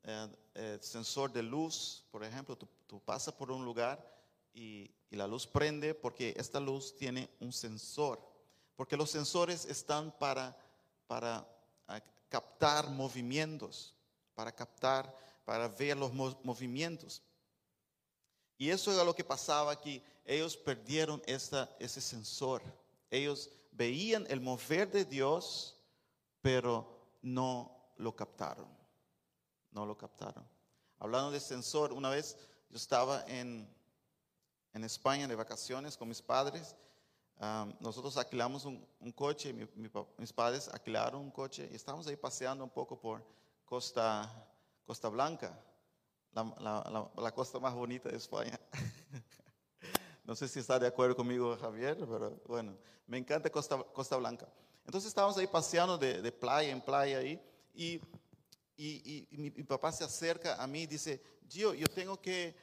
Eh, 0.04 0.28
eh, 0.56 0.78
sensor 0.82 1.32
de 1.32 1.42
luz, 1.42 2.04
por 2.12 2.24
ejemplo, 2.24 2.58
tú, 2.58 3.00
pasas 3.00 3.34
por 3.34 3.52
un 3.52 3.64
lugar 3.64 4.04
y, 4.54 4.92
la 5.12 5.26
luz 5.26 5.48
prende 5.48 5.96
porque 5.96 6.34
esta 6.36 6.60
luz 6.60 6.94
tiene 6.98 7.30
un 7.40 7.54
sensor. 7.54 8.22
Porque 8.76 8.98
los 8.98 9.10
sensores 9.10 9.64
están 9.64 10.12
para, 10.12 10.58
para 11.08 11.48
ah, 11.88 12.02
captar 12.28 12.90
movimientos, 12.90 13.96
para 14.36 14.52
captar, 14.52 15.16
para 15.46 15.70
ver 15.70 15.96
los 15.96 16.12
mo- 16.12 16.38
movimientos. 16.44 17.24
Y 18.58 18.70
eso 18.70 18.92
era 18.92 19.06
lo 19.06 19.16
que 19.16 19.24
pasaba 19.24 19.72
aquí. 19.72 20.04
Ellos 20.26 20.58
perdieron 20.58 21.22
ese 21.26 22.02
sensor. 22.02 22.62
Ellos 23.10 23.50
veían 23.72 24.26
el 24.30 24.42
mover 24.42 24.92
de 24.92 25.06
Dios, 25.06 25.78
pero 26.42 27.08
no 27.22 27.92
lo 27.98 28.16
captaron. 28.16 28.68
No 29.72 29.86
lo 29.86 29.98
captaron. 29.98 30.46
Hablando 31.00 31.32
de 31.32 31.40
sensor, 31.40 31.94
una 31.94 32.10
vez 32.10 32.38
yo 32.70 32.78
estaba 32.78 33.24
en, 33.28 33.68
en 34.74 34.84
España 34.84 35.28
de 35.28 35.36
vacaciones 35.36 35.96
con 35.98 36.08
mis 36.08 36.22
padres. 36.22 36.76
Am, 37.40 37.76
nosotros 37.80 38.18
alquilamos 38.18 38.66
un, 38.66 38.84
un 39.00 39.12
coche, 39.12 39.54
mi- 39.54 39.68
mi 39.76 39.90
mis 40.18 40.34
padres 40.34 40.68
alquilaron 40.70 41.22
un 41.22 41.30
coche 41.32 41.70
y 41.72 41.76
estábamos 41.76 42.08
ahí 42.08 42.16
paseando 42.16 42.64
un 42.64 42.70
poco 42.72 43.00
por 43.00 43.24
Costa, 43.64 44.28
Costa 44.86 45.08
Blanca, 45.10 45.56
la, 46.32 46.44
la- 46.60 46.90
la- 46.90 47.22
la 47.22 47.32
costa 47.32 47.60
más 47.60 47.76
bonita 47.76 48.10
de 48.10 48.18
España. 48.18 48.60
No 50.28 50.36
sé 50.36 50.50
si 50.50 50.60
está 50.60 50.78
de 50.78 50.86
acuerdo 50.88 51.16
conmigo 51.16 51.56
Javier, 51.58 51.96
pero 52.00 52.42
bueno, 52.46 52.78
me 53.08 53.18
encanta 53.18 53.50
Costa, 53.50 53.82
Costa 53.94 54.18
Blanca. 54.18 54.46
Entonces 54.86 55.08
estábamos 55.08 55.38
ahí 55.38 55.48
paseando 55.48 55.98
de, 55.98 56.32
playa 56.34 56.70
en 56.70 56.82
playa 56.82 57.20
ahí 57.20 57.42
y, 57.74 58.02
y, 58.76 59.26
y- 59.32 59.38
mi, 59.38 59.50
papá 59.50 59.90
se 59.94 60.04
acerca 60.04 60.62
a 60.62 60.68
mí 60.68 60.82
y 60.82 60.88
dice, 60.88 61.22
Gio, 61.48 61.74
yo 61.74 61.88
tengo 61.88 62.20
que, 62.20 62.54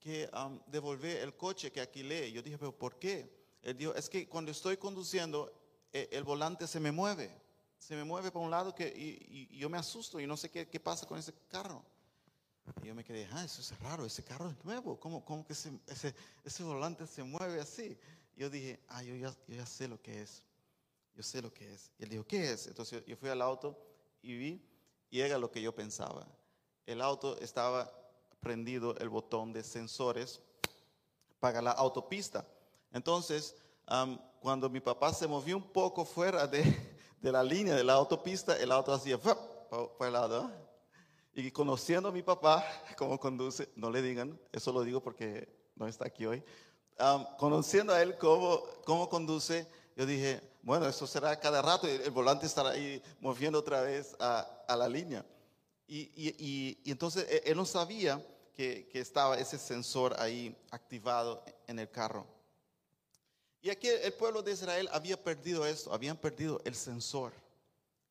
que 0.00 0.28
um, 0.34 0.58
devolver 0.66 1.18
el 1.18 1.36
coche 1.36 1.70
que 1.70 1.80
alquilé. 1.80 2.32
Yo 2.32 2.42
dije, 2.42 2.58
pero 2.58 2.76
¿por 2.76 2.98
qué? 2.98 3.32
Él 3.62 3.76
dijo, 3.76 3.94
es 3.94 4.08
que 4.08 4.28
cuando 4.28 4.50
estoy 4.50 4.76
conduciendo, 4.76 5.52
eh, 5.92 6.08
el 6.10 6.24
volante 6.24 6.66
se 6.66 6.80
me 6.80 6.90
mueve. 6.90 7.30
Se 7.78 7.94
me 7.94 8.02
mueve 8.02 8.32
por 8.32 8.42
un 8.42 8.50
lado 8.50 8.74
que, 8.74 8.88
y- 8.88 9.48
y 9.52 9.58
yo 9.58 9.70
me 9.70 9.78
asusto 9.78 10.18
y 10.18 10.26
no 10.26 10.36
sé 10.36 10.50
qué, 10.50 10.68
qué 10.68 10.80
pasa 10.80 11.06
con 11.06 11.16
ese 11.16 11.32
carro. 11.46 11.84
Y 12.82 12.86
yo 12.88 12.94
me 12.94 13.04
quedé, 13.04 13.28
ah, 13.32 13.44
eso 13.44 13.60
es 13.60 13.78
raro, 13.80 14.04
ese 14.06 14.22
carro 14.22 14.48
es 14.48 14.64
nuevo, 14.64 14.98
¿cómo, 14.98 15.24
cómo 15.24 15.46
que 15.46 15.54
se- 15.54 15.78
ese, 15.86 16.14
ese 16.44 16.62
volante 16.62 17.06
se 17.06 17.22
mueve 17.22 17.60
así? 17.60 17.98
Yo 18.36 18.48
dije, 18.50 18.80
ah, 18.88 19.02
yo 19.02 19.14
ya, 19.14 19.30
yo 19.46 19.56
ya 19.56 19.66
sé 19.66 19.86
lo 19.88 20.00
que 20.00 20.22
es, 20.22 20.42
yo 21.14 21.22
sé 21.22 21.40
lo 21.42 21.52
que 21.52 21.72
es. 21.72 21.90
Y 21.98 22.04
él 22.04 22.08
dijo, 22.10 22.24
¿qué 22.26 22.52
es? 22.52 22.66
Entonces 22.66 23.04
yo 23.06 23.16
fui 23.16 23.28
al 23.28 23.42
auto 23.42 23.78
y 24.22 24.36
vi, 24.36 24.68
y 25.10 25.20
era 25.20 25.38
lo 25.38 25.50
que 25.50 25.62
yo 25.62 25.74
pensaba. 25.74 26.26
El 26.86 27.00
auto 27.00 27.38
estaba 27.38 27.90
prendido 28.40 28.96
el 28.96 29.08
botón 29.08 29.52
de 29.52 29.62
sensores 29.62 30.40
para 31.40 31.62
la 31.62 31.70
autopista. 31.72 32.46
Entonces, 32.92 33.54
am, 33.86 34.18
cuando 34.40 34.68
mi 34.68 34.80
papá 34.80 35.12
se 35.12 35.26
movió 35.26 35.56
un 35.56 35.62
poco 35.72 36.04
fuera 36.04 36.46
de, 36.46 36.62
de 37.20 37.32
la 37.32 37.42
línea 37.42 37.74
de 37.74 37.84
la 37.84 37.94
autopista, 37.94 38.56
el 38.58 38.72
auto 38.72 38.92
hacía 38.92 39.18
para 39.18 39.38
el 40.06 40.12
lado. 40.12 40.50
Y 41.34 41.50
conociendo 41.50 42.08
a 42.08 42.12
mi 42.12 42.22
papá, 42.22 42.64
cómo 42.96 43.18
conduce, 43.18 43.68
no 43.76 43.90
le 43.90 44.02
digan, 44.02 44.38
eso 44.52 44.72
lo 44.72 44.82
digo 44.82 45.02
porque 45.02 45.48
no 45.76 45.86
está 45.88 46.06
aquí 46.06 46.26
hoy. 46.26 46.42
Am, 46.98 47.26
conociendo 47.38 47.92
a 47.92 48.00
él 48.02 48.16
cómo, 48.18 48.62
cómo 48.84 49.08
conduce, 49.08 49.66
yo 49.96 50.06
dije, 50.06 50.40
bueno, 50.62 50.86
eso 50.88 51.06
será 51.06 51.38
cada 51.38 51.60
rato, 51.60 51.86
el, 51.88 52.10
volante 52.10 52.46
estará 52.46 52.70
ahí 52.70 53.02
moviendo 53.20 53.58
otra 53.58 53.80
vez 53.82 54.14
a, 54.20 54.40
a 54.68 54.76
la 54.76 54.88
línea. 54.88 55.24
Y, 55.86 56.02
y- 56.14 56.34
y- 56.38 56.78
y 56.84 56.90
entonces 56.90 57.26
él, 57.28 57.40
él 57.44 57.56
no 57.56 57.66
sabía 57.66 58.24
que, 58.54 58.88
que 58.88 59.00
estaba 59.00 59.36
ese 59.38 59.58
sensor 59.58 60.14
ahí 60.20 60.56
activado 60.70 61.44
en 61.66 61.80
el 61.80 61.90
carro. 61.90 62.26
Y 63.60 63.70
aquí 63.70 63.88
el 63.88 64.12
pueblo 64.12 64.42
de 64.42 64.52
Israel 64.52 64.88
había 64.92 65.22
perdido 65.22 65.66
esto, 65.66 65.92
habían 65.92 66.16
perdido 66.16 66.60
el 66.64 66.74
sensor. 66.74 67.32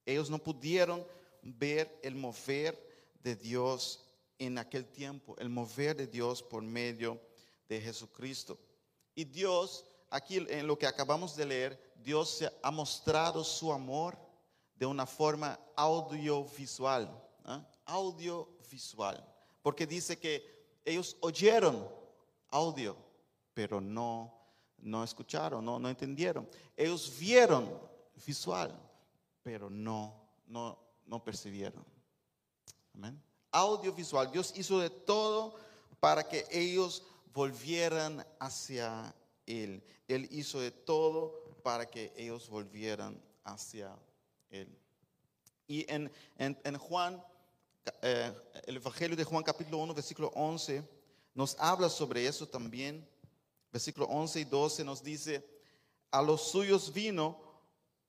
Ellos 0.06 0.30
no 0.30 0.40
pudieron 0.40 1.06
ver 1.42 2.00
el 2.04 2.16
mover 2.16 2.93
de 3.24 3.36
Dios 3.36 4.06
en 4.38 4.58
aquel 4.58 4.86
tiempo, 4.86 5.36
el 5.40 5.50
mover 5.50 5.96
de 5.96 6.08
Dios 6.08 6.44
por 6.44 6.62
medio 6.62 7.20
de 7.68 7.80
Jesucristo. 7.80 8.60
Y 9.16 9.24
Dios, 9.24 9.86
aquí 10.10 10.38
en 10.38 10.68
lo 10.68 10.78
que 10.78 10.86
acabamos 10.86 11.36
de 11.36 11.46
leer, 11.46 11.94
Dios 11.96 12.44
ha 12.62 12.72
mostrado 12.72 13.44
su 13.44 13.72
amor 13.72 14.18
de 14.76 14.86
una 14.86 15.06
forma 15.06 15.58
audiovisual. 15.76 17.10
¿ah? 17.46 17.66
Audiovisual. 17.86 19.24
Porque 19.62 19.88
dice 19.88 20.20
que 20.20 20.82
ellos 20.84 21.16
oyeron 21.22 21.88
audio, 22.50 22.98
pero 23.54 23.80
no, 23.80 24.34
no 24.80 25.04
escucharon, 25.04 25.64
no, 25.64 25.80
no 25.80 25.90
entendieron. 25.90 26.50
Ellos 26.76 27.18
vieron 27.18 27.80
visual, 28.26 28.78
pero 29.42 29.70
no, 29.70 30.14
no, 30.48 30.78
no 31.06 31.24
percibieron. 31.24 31.93
Audiovisual. 33.52 34.32
Dios 34.32 34.54
hizo 34.56 34.80
de 34.80 34.90
todo 34.90 35.56
para 36.00 36.28
que 36.28 36.46
ellos 36.52 37.04
volvieran 37.34 38.26
hacia 38.40 39.14
Él. 39.46 39.84
Él 40.08 40.28
hizo 40.32 40.60
de 40.60 40.72
todo 40.72 41.44
para 41.64 41.86
que 41.90 42.12
ellos 42.18 42.50
volvieran 42.50 43.22
hacia 43.44 43.96
Él. 44.50 44.68
Y 45.68 45.90
en, 45.92 46.12
en- 46.38 46.60
en 46.64 46.78
Juan, 46.78 47.24
eh, 48.02 48.34
el 48.66 48.78
Evangelio 48.78 49.16
de 49.16 49.24
Juan 49.24 49.44
capítulo 49.44 49.78
1, 49.78 49.94
versículo 49.94 50.32
11, 50.36 50.84
nos 51.36 51.56
habla 51.60 51.90
sobre 51.90 52.28
eso 52.28 52.48
también. 52.48 53.08
Versículo 53.72 54.06
11 54.08 54.42
y 54.42 54.44
12 54.46 54.84
nos 54.84 55.02
dice, 55.04 55.44
a 56.12 56.22
los 56.22 56.42
suyos 56.52 56.94
vino, 56.94 57.40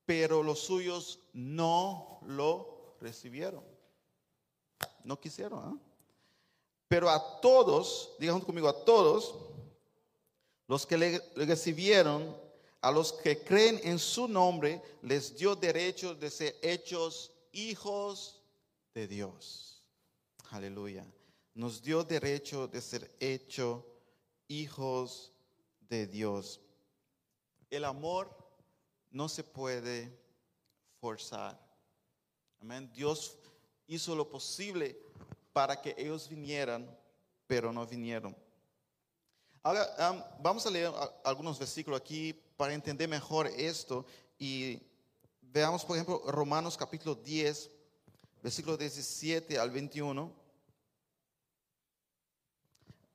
pero 0.05 0.43
los 0.43 0.59
suyos 0.59 1.19
no 1.33 2.19
lo 2.27 2.95
recibieron. 3.01 3.63
No 5.05 5.19
quisieron. 5.19 5.59
¿ah? 5.59 5.77
Pero 6.87 7.09
a 7.09 7.39
todos, 7.39 8.11
digan 8.19 8.41
conmigo, 8.41 8.67
a 8.67 8.85
todos 8.85 9.35
los 10.67 10.85
que 10.85 10.97
le 10.97 11.19
recibieron, 11.35 12.35
a 12.81 12.91
los 12.91 13.13
que 13.13 13.43
creen 13.43 13.79
en 13.83 13.99
su 13.99 14.27
nombre, 14.27 14.81
les 15.01 15.37
dio 15.37 15.55
derecho 15.55 16.15
de 16.15 16.29
ser 16.29 16.55
hechos 16.61 17.31
hijos 17.51 18.41
de 18.93 19.07
Dios. 19.07 19.83
Aleluya. 20.49 21.05
Nos 21.53 21.81
dio 21.81 22.03
derecho 22.03 22.67
de 22.67 22.81
ser 22.81 23.15
hechos 23.19 23.83
hijos 24.47 25.31
de 25.87 26.07
Dios. 26.07 26.59
El 27.69 27.85
amor 27.85 28.35
no 29.11 29.29
se 29.29 29.43
puede 29.43 30.11
forzar. 30.99 31.59
Amén. 32.59 32.91
Dios 32.93 33.37
hizo 33.87 34.15
lo 34.15 34.29
posible 34.29 34.97
para 35.53 35.81
que 35.81 35.95
ellos 35.97 36.27
vinieran, 36.27 36.85
pero 37.47 37.71
no 37.71 37.85
vinieron. 37.85 38.35
Ahora 39.63 39.87
am, 39.97 40.23
vamos 40.41 40.65
a 40.65 40.69
leer 40.69 40.91
algunos 41.23 41.57
versículos 41.57 41.99
aquí 41.99 42.33
para 42.55 42.73
entender 42.73 43.07
mejor 43.07 43.47
esto 43.47 44.05
y 44.37 44.79
veamos, 45.41 45.83
por 45.83 45.95
ejemplo, 45.95 46.21
Romanos 46.27 46.77
capítulo 46.77 47.15
10, 47.15 47.71
versículo 48.43 48.77
17 48.77 49.57
al 49.57 49.71
21. 49.71 50.31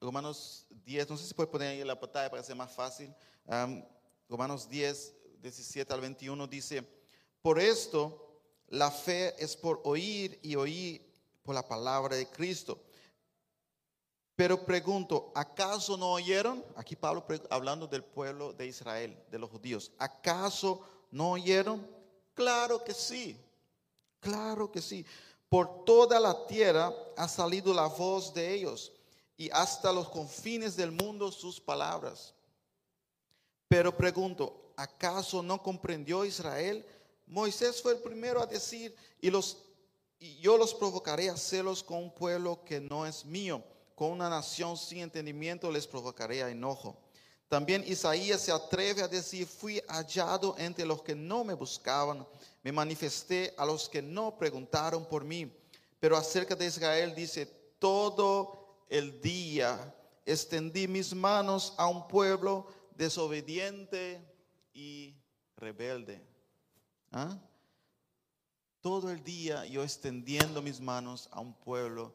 Romanos 0.00 0.66
10, 0.70 1.10
no 1.10 1.16
sé 1.16 1.26
si 1.26 1.34
puede 1.34 1.48
poner 1.48 1.68
ahí 1.68 1.84
la 1.84 2.00
pantalla 2.00 2.30
para 2.30 2.42
sea 2.42 2.54
más 2.54 2.72
fácil. 2.72 3.14
Am, 3.46 3.84
Romanos 4.28 4.68
10, 4.68 5.14
17 5.42 5.92
al 5.92 6.00
21 6.00 6.46
dice, 6.46 6.82
por 7.42 7.58
esto 7.58 8.29
la 8.70 8.90
fe 8.90 9.34
es 9.42 9.56
por 9.56 9.80
oír 9.84 10.38
y 10.42 10.56
oír 10.56 11.04
por 11.42 11.54
la 11.54 11.66
palabra 11.66 12.16
de 12.16 12.26
Cristo. 12.28 12.80
Pero 14.36 14.64
pregunto, 14.64 15.32
¿acaso 15.34 15.96
no 15.96 16.12
oyeron? 16.12 16.64
Aquí 16.76 16.96
Pablo 16.96 17.26
hablando 17.50 17.86
del 17.86 18.02
pueblo 18.02 18.52
de 18.52 18.66
Israel, 18.66 19.22
de 19.30 19.38
los 19.38 19.50
judíos. 19.50 19.92
¿Acaso 19.98 20.80
no 21.10 21.32
oyeron? 21.32 21.86
Claro 22.32 22.82
que 22.82 22.94
sí. 22.94 23.38
Claro 24.20 24.70
que 24.70 24.80
sí. 24.80 25.04
Por 25.48 25.84
toda 25.84 26.20
la 26.20 26.46
tierra 26.46 26.94
ha 27.16 27.28
salido 27.28 27.74
la 27.74 27.86
voz 27.86 28.32
de 28.32 28.54
ellos 28.54 28.92
y 29.36 29.50
hasta 29.50 29.92
los 29.92 30.08
confines 30.08 30.76
del 30.76 30.92
mundo 30.92 31.32
sus 31.32 31.60
palabras. 31.60 32.34
Pero 33.66 33.96
pregunto, 33.96 34.72
¿acaso 34.76 35.42
no 35.42 35.62
comprendió 35.62 36.24
Israel? 36.24 36.86
Moisés 37.30 37.80
fue 37.80 37.92
el 37.92 37.98
primero 37.98 38.42
a 38.42 38.46
decir, 38.46 38.94
y, 39.20 39.30
yo 40.40 40.58
los 40.58 40.74
provocaré 40.74 41.30
a 41.30 41.36
celos 41.36 41.82
con 41.82 41.98
un 41.98 42.12
pueblo 42.12 42.64
que 42.64 42.80
no 42.80 43.06
es 43.06 43.24
mío, 43.24 43.62
con 43.94 44.10
una 44.10 44.28
nación 44.28 44.76
sin 44.76 44.98
entendimiento 44.98 45.70
les 45.70 45.86
provocaré 45.86 46.42
a 46.42 46.50
enojo. 46.50 46.98
También 47.48 47.84
Isaías 47.86 48.40
se 48.40 48.50
atreve 48.50 49.02
a 49.02 49.08
decir, 49.08 49.46
fui 49.46 49.80
hallado 49.88 50.56
entre 50.58 50.84
los 50.84 51.02
que 51.02 51.14
no 51.14 51.44
me 51.44 51.54
buscaban, 51.54 52.26
me 52.64 52.72
manifesté 52.72 53.54
a 53.56 53.64
los 53.64 53.88
que 53.88 54.02
no 54.02 54.36
preguntaron 54.36 55.06
por 55.06 55.24
mí. 55.24 55.52
Pero 56.00 56.16
acerca 56.16 56.56
de 56.56 56.66
Israel 56.66 57.14
dice, 57.14 57.46
todo 57.78 58.84
el 58.88 59.20
día 59.20 59.94
extendí 60.26 60.88
mis 60.88 61.14
manos 61.14 61.74
a 61.76 61.86
un 61.86 62.08
pueblo 62.08 62.66
desobediente 62.96 64.20
y 64.74 65.14
rebelde. 65.56 66.29
¿Ah? 67.10 67.38
Todo 68.80 69.10
el 69.10 69.22
día 69.22 69.66
yo 69.66 69.82
extendiendo 69.82 70.62
mis 70.62 70.80
manos 70.80 71.28
a 71.32 71.40
un 71.40 71.54
pueblo 71.54 72.14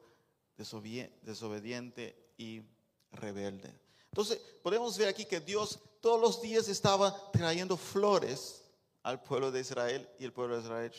desobedi- 0.57 1.11
desobediente 1.21 2.33
y 2.37 2.63
rebelde. 3.11 3.79
Entonces, 4.11 4.39
podemos 4.63 4.97
ver 4.97 5.09
aquí 5.09 5.25
que 5.25 5.39
Dios 5.39 5.79
todos 6.01 6.19
los 6.19 6.41
días 6.41 6.67
estaba 6.67 7.31
trayendo 7.31 7.77
flores 7.77 8.63
al 9.03 9.21
pueblo 9.21 9.51
de 9.51 9.59
Israel 9.59 10.09
y 10.17 10.25
el 10.25 10.33
pueblo 10.33 10.55
de 10.55 10.63
Israel. 10.63 10.93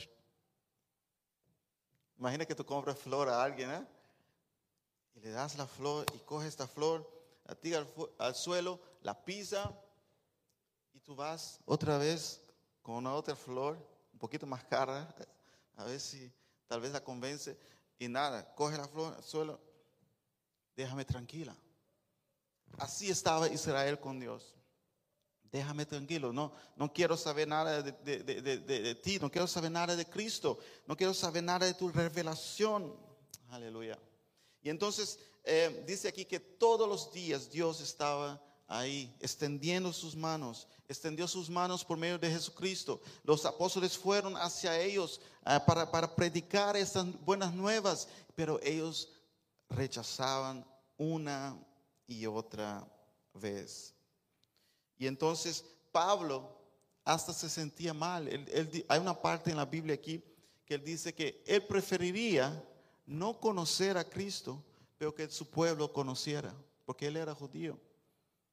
Imagina 2.18 2.46
que 2.46 2.54
tú 2.54 2.64
compras 2.64 2.98
flor 2.98 3.28
a 3.28 3.42
alguien, 3.42 3.70
¿eh? 3.70 3.86
Y 5.14 5.20
le 5.20 5.30
das 5.30 5.56
la 5.56 5.66
flor 5.66 6.06
y 6.14 6.18
coge 6.20 6.46
esta 6.46 6.66
flor, 6.66 7.10
la 7.44 7.54
tira 7.54 7.86
al 8.18 8.34
suelo, 8.34 8.78
la 9.00 9.24
pisa 9.24 9.72
y 10.92 11.00
tú 11.00 11.14
vas 11.16 11.60
otra 11.64 11.98
vez 11.98 12.42
con 12.86 12.94
una 12.94 13.12
otra 13.14 13.34
flor, 13.34 13.76
un 14.12 14.18
poquito 14.20 14.46
más 14.46 14.62
cara, 14.62 15.12
a 15.74 15.82
ver 15.86 15.98
si 15.98 16.32
tal 16.68 16.80
vez 16.80 16.92
la 16.92 17.02
convence. 17.02 17.58
Y 17.98 18.06
nada, 18.06 18.54
coge 18.54 18.76
la 18.76 18.86
flor 18.86 19.12
al 19.16 19.24
suelo, 19.24 19.58
déjame 20.76 21.04
tranquila. 21.04 21.56
Así 22.78 23.10
estaba 23.10 23.48
Israel 23.48 23.98
con 23.98 24.20
Dios. 24.20 24.54
Déjame 25.50 25.84
tranquilo, 25.84 26.32
no, 26.32 26.52
no 26.76 26.92
quiero 26.92 27.16
saber 27.16 27.48
nada 27.48 27.82
de, 27.82 27.90
de- 27.90 28.22
de- 28.22 28.58
de- 28.58 28.94
ti, 28.94 29.18
no 29.18 29.32
quiero 29.32 29.48
saber 29.48 29.72
nada 29.72 29.96
de 29.96 30.06
Cristo, 30.06 30.56
no 30.86 30.96
quiero 30.96 31.12
saber 31.12 31.42
nada 31.42 31.66
de 31.66 31.74
tu 31.74 31.88
revelación. 31.88 32.94
Aleluya. 33.48 33.98
Y 34.62 34.70
entonces 34.70 35.18
eh, 35.42 35.82
dice 35.88 36.06
aquí 36.06 36.24
que 36.24 36.38
todos 36.38 36.88
los 36.88 37.12
días 37.12 37.50
Dios 37.50 37.80
estaba 37.80 38.40
ahí 38.68 39.14
extendiendo 39.20 39.92
sus 39.92 40.16
manos, 40.16 40.66
extendió 40.88 41.28
sus 41.28 41.48
manos 41.48 41.84
por 41.84 41.96
medio 41.96 42.18
de 42.18 42.30
Jesucristo. 42.30 43.00
Los 43.22 43.44
apóstoles 43.44 43.96
fueron 43.96 44.36
hacia 44.36 44.78
ellos 44.80 45.20
ah, 45.44 45.64
para, 45.64 45.90
para 45.90 46.14
predicar 46.14 46.76
estas 46.76 47.06
buenas 47.24 47.52
nuevas, 47.54 48.08
pero 48.34 48.60
ellos 48.62 49.08
rechazaban 49.68 50.64
una 50.96 51.56
y 52.06 52.26
otra 52.26 52.86
vez. 53.34 53.94
Y 54.98 55.06
entonces 55.06 55.64
Pablo 55.92 56.56
hasta 57.04 57.32
se 57.32 57.48
sentía 57.48 57.94
mal. 57.94 58.28
Hay 58.88 58.98
una 58.98 59.20
parte 59.20 59.50
en 59.50 59.56
la 59.56 59.64
Biblia 59.64 59.94
aquí 59.94 60.22
que 60.64 60.74
él 60.74 60.84
dice 60.84 61.14
que 61.14 61.42
él 61.46 61.64
preferiría 61.64 62.62
no 63.06 63.38
conocer 63.38 63.96
a 63.96 64.04
Cristo, 64.04 64.62
pero 64.98 65.14
que 65.14 65.30
su 65.30 65.48
pueblo 65.48 65.92
conociera, 65.92 66.52
porque 66.84 67.06
él 67.06 67.16
era 67.16 67.34
judío. 67.34 67.78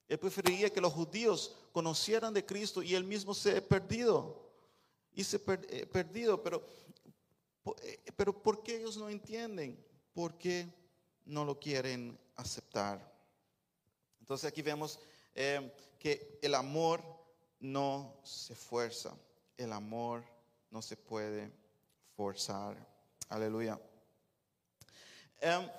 Él 0.08 0.20
preferiría 0.20 0.70
que 0.70 0.82
los 0.82 0.94
judíos 0.94 1.56
conocieran 1.72 2.34
de 2.34 2.46
Cristo 2.46 2.84
y 2.84 2.94
él 2.96 3.04
mismo 3.04 3.34
se 3.34 3.58
ha 3.58 3.62
perdido. 3.68 4.42
Y 5.14 5.24
se 5.24 5.40
per- 5.40 5.66
eh, 5.70 5.86
perdido, 5.86 6.42
pero, 6.42 6.66
eh, 7.84 8.04
pero 8.16 8.34
¿por 8.42 8.64
qué 8.64 8.78
ellos 8.78 8.98
no 8.98 9.10
entienden? 9.10 9.78
¿Por 10.14 10.38
qué 10.38 10.68
no 11.26 11.46
lo 11.46 11.60
quieren 11.60 12.20
aceptar? 12.36 13.14
Entonces 14.20 14.48
aquí 14.48 14.62
vemos 14.62 15.00
eh, 15.36 15.72
que 16.00 16.40
el 16.42 16.56
amor 16.56 17.02
no 17.60 18.20
se 18.24 18.56
fuerza, 18.56 19.16
el 19.58 19.72
amor 19.72 20.24
no 20.70 20.82
se 20.82 20.98
puede 20.98 21.52
forzar. 22.16 22.76
Aleluya. 23.30 23.80
Em, 25.40 25.70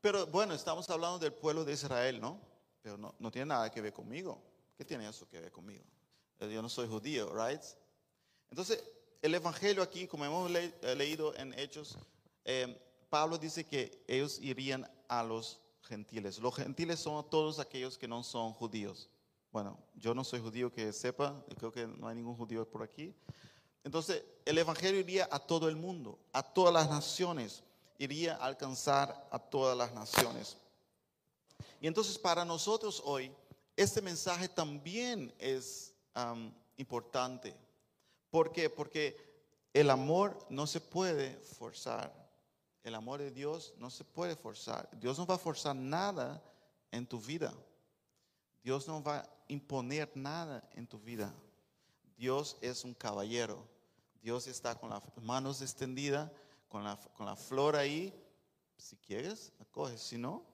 pero 0.00 0.26
bueno, 0.26 0.54
estamos 0.54 0.88
hablando 0.90 1.18
del 1.18 1.32
pueblo 1.32 1.64
de 1.64 1.72
Israel, 1.72 2.20
¿no? 2.20 2.40
Pero 2.82 2.98
no, 2.98 3.14
no 3.18 3.30
tiene 3.30 3.46
nada 3.46 3.70
que 3.70 3.80
ver 3.80 3.92
conmigo. 3.92 4.42
¿Qué 4.76 4.84
tiene 4.84 5.08
eso 5.08 5.28
que 5.28 5.40
ver 5.40 5.52
conmigo? 5.52 5.84
Eh, 6.40 6.52
Yo 6.52 6.60
no 6.60 6.68
soy 6.68 6.88
judío, 6.88 7.32
¿right? 7.32 7.62
Entonces, 8.50 8.82
el 9.22 9.34
evangelio 9.34 9.82
aquí, 9.82 10.06
como 10.06 10.24
hemos 10.24 10.50
eh, 10.50 10.94
leído 10.96 11.34
en 11.36 11.56
Hechos, 11.58 11.96
eh, 12.44 12.76
Pablo 13.08 13.38
dice 13.38 13.64
que 13.64 14.02
ellos 14.08 14.38
irían 14.40 14.90
a 15.08 15.22
los 15.22 15.60
gentiles. 15.82 16.38
Los 16.38 16.56
gentiles 16.56 16.98
son 16.98 17.28
todos 17.30 17.58
aquellos 17.58 17.96
que 17.96 18.08
no 18.08 18.22
son 18.24 18.52
judíos. 18.52 19.08
Bueno, 19.52 19.78
yo 19.94 20.14
no 20.14 20.24
soy 20.24 20.40
judío 20.40 20.72
que 20.72 20.92
sepa, 20.92 21.44
creo 21.58 21.70
que 21.70 21.86
no 21.86 22.08
hay 22.08 22.16
ningún 22.16 22.36
judío 22.36 22.68
por 22.68 22.82
aquí. 22.82 23.14
Entonces, 23.84 24.24
el 24.44 24.58
evangelio 24.58 25.00
iría 25.00 25.28
a 25.30 25.38
todo 25.38 25.68
el 25.68 25.76
mundo, 25.76 26.18
a 26.32 26.42
todas 26.42 26.72
las 26.72 26.88
naciones, 26.88 27.62
iría 27.98 28.36
a 28.36 28.46
alcanzar 28.46 29.28
a 29.30 29.38
todas 29.38 29.76
las 29.76 29.92
naciones. 29.92 30.56
Y 31.82 31.88
entonces 31.88 32.16
para 32.16 32.44
nosotros 32.44 33.02
hoy, 33.04 33.34
este 33.74 34.00
mensaje 34.00 34.48
también 34.48 35.34
es 35.36 35.92
importante. 36.76 37.56
¿Por 38.30 38.52
qué? 38.52 38.70
Porque 38.70 39.16
el 39.74 39.90
amor 39.90 40.38
no 40.48 40.68
se 40.68 40.80
puede 40.80 41.34
forzar. 41.40 42.14
El 42.84 42.94
amor 42.94 43.18
de 43.18 43.32
Dios 43.32 43.74
no 43.78 43.90
se 43.90 44.04
puede 44.04 44.36
forzar. 44.36 44.88
Dios 45.00 45.18
no 45.18 45.26
va 45.26 45.34
a 45.34 45.38
forzar 45.38 45.74
nada 45.74 46.40
en 46.92 47.04
tu 47.04 47.20
vida. 47.20 47.52
Dios 48.62 48.86
no 48.86 49.02
va 49.02 49.18
a 49.18 49.28
imponer 49.48 50.08
nada 50.14 50.62
en 50.74 50.86
tu 50.86 51.00
vida. 51.00 51.34
Dios 52.16 52.58
es 52.60 52.84
un 52.84 52.94
caballero. 52.94 53.66
Dios 54.22 54.46
está 54.46 54.76
con 54.76 54.90
las 54.90 55.02
manos 55.20 55.60
extendidas, 55.60 56.30
con 56.68 56.84
la, 56.84 56.96
con 57.14 57.26
la 57.26 57.34
flor 57.34 57.74
ahí. 57.74 58.14
Si 58.76 58.96
quieres, 58.98 59.52
la 59.58 59.64
coges. 59.64 60.00
Si 60.00 60.16
no, 60.16 60.51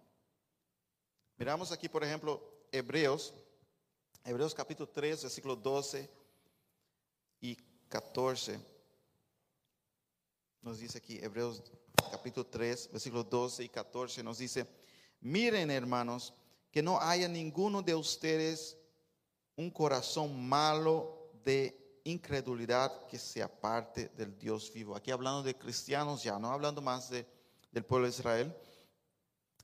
miramos 1.38 1.72
aquí, 1.72 1.88
por 1.88 2.04
ejemplo, 2.04 2.42
Hebreos, 2.72 3.32
Hebreos 4.24 4.54
capítulo 4.54 4.88
3, 4.88 5.22
versículo 5.22 5.56
12 5.56 6.10
y 7.40 7.56
14. 7.88 8.58
Nos 10.60 10.80
dice 10.80 10.98
aquí, 10.98 11.18
Hebreos 11.22 11.62
capítulo 12.10 12.46
3, 12.46 12.90
versículo 12.92 13.24
12 13.24 13.64
y 13.64 13.68
14, 13.68 14.22
nos 14.22 14.38
dice, 14.38 14.66
miren 15.20 15.70
hermanos, 15.70 16.34
que 16.70 16.82
no 16.82 17.00
haya 17.00 17.28
ninguno 17.28 17.80
de 17.82 17.94
ustedes 17.94 18.76
un 19.56 19.70
corazón 19.70 20.46
malo 20.48 21.30
de 21.44 22.00
incredulidad 22.04 23.06
que 23.06 23.18
se 23.18 23.42
aparte 23.42 24.08
del 24.10 24.38
Dios 24.38 24.72
vivo. 24.72 24.96
Aquí 24.96 25.10
hablando 25.10 25.42
de 25.42 25.56
cristianos 25.56 26.22
ya, 26.22 26.38
no 26.38 26.50
hablando 26.50 26.82
más 26.82 27.10
de, 27.10 27.26
del 27.70 27.84
pueblo 27.84 28.06
de 28.06 28.10
Israel. 28.10 28.54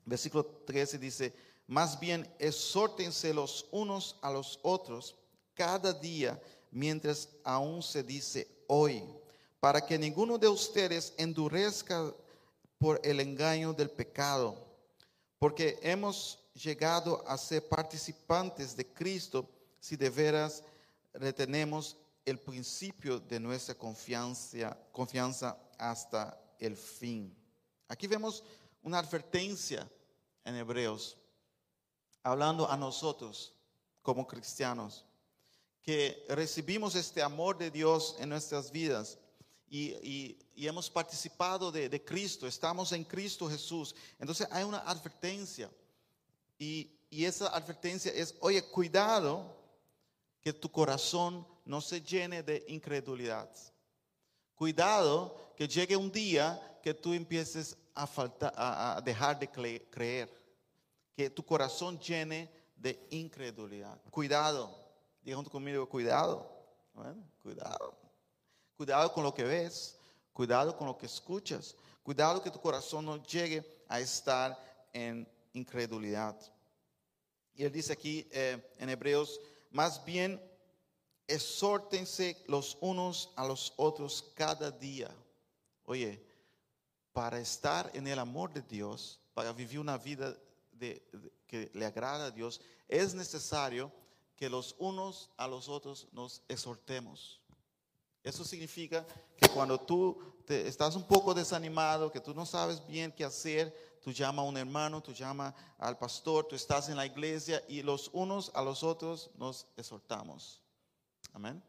Versículo 0.04 0.44
13 0.44 0.98
dice, 0.98 1.34
más 1.66 1.98
bien 1.98 2.29
exhórtense 2.38 3.33
los 3.33 3.66
unos 3.70 4.16
a 4.20 4.31
los 4.31 4.59
otros 4.62 5.14
cada 5.55 5.92
día 5.92 6.40
mientras 6.70 7.29
aún 7.44 7.83
se 7.83 8.03
dice 8.03 8.48
hoy, 8.66 9.03
para 9.61 9.85
que 9.85 9.98
ninguno 9.98 10.37
de 10.37 10.48
ustedes 10.48 11.14
endurezca 11.16 12.12
por 12.79 13.00
el 13.05 13.20
engaño 13.20 13.72
del 13.72 13.90
pecado, 13.90 14.57
porque 15.38 15.79
hemos 15.83 16.38
llegado 16.55 17.27
a 17.27 17.38
ser 17.38 17.66
participantes 17.68 18.77
de 18.77 18.87
Cristo 18.87 19.48
si 19.81 19.96
de 19.96 20.11
veras 20.11 20.62
retenemos 21.12 21.96
el 22.24 22.38
principio 22.38 23.20
de 23.20 23.38
nuestra 23.38 23.74
confianza, 23.74 24.77
confianza 24.90 25.57
hasta 25.79 26.38
el 26.59 26.77
fin. 26.77 27.35
Aquí 27.88 28.07
vemos 28.07 28.42
una 28.83 28.98
advertencia 28.98 29.88
en 30.44 30.57
Hebreos 30.57 31.16
hablando 32.24 32.68
a 32.68 32.76
nosotros 32.76 33.52
como 34.02 34.26
cristianos, 34.26 35.04
que 35.82 36.24
recibimos 36.30 36.94
este 36.94 37.22
amor 37.22 37.56
de 37.58 37.70
Dios 37.70 38.16
en 38.18 38.30
nuestras 38.30 38.70
vidas 38.72 39.18
y, 39.68 39.90
y- 40.02 40.38
hemos 40.66 40.88
participado 40.88 41.70
de, 41.70 42.02
Cristo, 42.04 42.46
estamos 42.46 42.92
en 42.92 43.04
Cristo 43.04 43.48
Jesús. 43.48 43.94
Entonces 44.18 44.46
hay 44.50 44.64
una 44.64 44.78
advertencia 44.78 45.70
y, 46.58 46.90
y 47.10 47.24
esa 47.24 47.48
advertencia 47.48 48.10
es, 48.12 48.34
oye, 48.40 48.62
cuidado 48.62 49.54
que 50.40 50.52
tu 50.52 50.70
corazón 50.70 51.46
no 51.64 51.80
se 51.80 52.00
llene 52.00 52.42
de 52.42 52.64
incredulidad. 52.68 53.50
Cuidado 54.54 55.52
que 55.56 55.66
llegue 55.68 55.96
un 55.96 56.10
día 56.12 56.78
que 56.82 56.94
tú 56.94 57.12
empieces 57.12 57.76
a, 57.94 58.06
falta- 58.06 58.52
a- 58.56 59.00
dejar 59.00 59.38
de 59.38 59.50
cre- 59.50 59.82
creer. 59.90 60.43
Que 61.16 61.31
tu 61.31 61.44
corazón 61.44 61.98
llene 61.98 62.50
de 62.77 63.07
incredulidad. 63.11 64.00
Cuidado. 64.11 64.74
Diga 65.22 65.37
junto 65.37 65.50
conmigo, 65.50 65.88
cuidado. 65.88 66.50
Cuidado. 67.42 67.96
Cuidado 68.77 69.12
con 69.12 69.24
lo 69.24 69.33
que 69.33 69.44
ves. 69.44 69.98
Cuidado 70.33 70.77
con 70.77 70.87
lo 70.87 70.98
que 70.98 71.07
escuchas. 71.07 71.77
Cuidado 72.03 72.42
que 72.42 72.50
tu 72.50 72.61
corazón 72.61 73.07
no 73.07 73.22
llegue 73.22 73.64
a 73.88 74.00
estar 74.00 74.59
en 74.92 75.27
incredulidad. 75.53 76.37
Y 77.55 77.64
él 77.64 77.72
dice 77.72 77.92
aquí 77.92 78.29
eh, 78.33 78.74
en 78.79 78.90
Hebreos, 78.90 79.40
más 79.70 80.05
bien 80.05 80.40
exhórtense 81.27 82.42
los 82.48 82.77
unos 82.81 83.31
a 83.37 83.46
los 83.46 83.72
otros 83.77 84.33
cada 84.35 84.70
día. 84.70 85.11
Oye, 85.85 86.22
para 87.12 87.38
estar 87.38 87.90
en 87.94 88.07
el 88.07 88.18
amor 88.18 88.53
de 88.53 88.62
Dios, 88.62 89.20
para 89.33 89.53
vivir 89.53 89.79
una 89.79 89.96
vida 89.96 90.37
de- 90.78 91.06
de- 91.12 91.32
que 91.46 91.70
le 91.74 91.87
agrada 91.87 92.26
a 92.26 92.30
Dios, 92.30 92.60
es 92.88 93.14
necesario 93.14 93.92
que 94.37 94.48
los 94.50 94.74
unos 94.78 95.30
a 95.37 95.46
los 95.46 95.68
otros 95.68 96.08
nos 96.12 96.42
exhortemos. 96.48 97.40
Eso 98.22 98.44
significa 98.44 99.06
que 99.37 99.48
cuando 99.50 99.78
tú 99.78 100.18
te- 100.46 100.66
estás 100.66 100.96
un 100.96 101.04
poco 101.06 101.34
desanimado, 101.34 102.10
que 102.10 102.20
tú 102.20 102.34
no 102.34 102.44
sabes 102.46 102.84
bien 102.87 103.12
qué 103.12 103.24
hacer, 103.24 103.98
tú 104.02 104.10
llamas 104.12 104.44
a 104.44 104.48
un 104.48 104.56
hermano, 104.56 105.02
tú 105.02 105.12
llamas 105.12 105.54
al 105.78 105.96
pastor, 105.98 106.46
tú 106.46 106.54
estás 106.56 106.88
en 106.88 106.96
la 106.96 107.06
iglesia 107.06 107.62
y 107.68 107.82
los 107.82 108.08
unos 108.12 108.50
a 108.54 108.62
los 108.62 108.82
otros 108.82 109.30
nos 109.37 109.66
exhortamos. 109.76 110.60
Amén. 111.32 111.62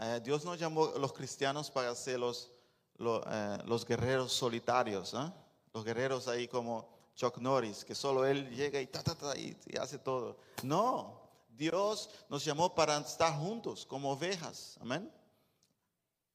Eh, 0.00 0.20
Dios 0.24 0.44
no 0.44 0.54
llamó 0.56 0.86
a 0.94 0.98
los 0.98 1.12
cristianos 1.12 1.70
para 1.70 1.94
ser 1.94 2.18
los, 2.18 2.50
lo- 2.96 3.22
eh, 3.26 3.58
los 3.66 3.84
guerreros 3.84 4.32
solitarios, 4.32 5.14
¿ah? 5.14 5.32
los 5.72 5.84
guerreros 5.84 6.26
ahí 6.28 6.48
como 6.48 6.88
Chuck 7.14 7.38
Norris, 7.38 7.84
que 7.84 7.94
solo 7.94 8.26
él 8.26 8.50
llega 8.50 8.80
y, 8.80 8.86
ta, 8.86 9.02
ta, 9.02 9.14
ta, 9.14 9.36
y, 9.36 9.56
hace 9.80 9.98
todo. 9.98 10.36
No, 10.62 11.20
Dios 11.48 12.10
nos 12.28 12.44
llamó 12.44 12.74
para 12.74 12.98
estar 12.98 13.38
juntos 13.38 13.86
como 13.86 14.12
ovejas. 14.12 14.76
Amén. 14.80 15.10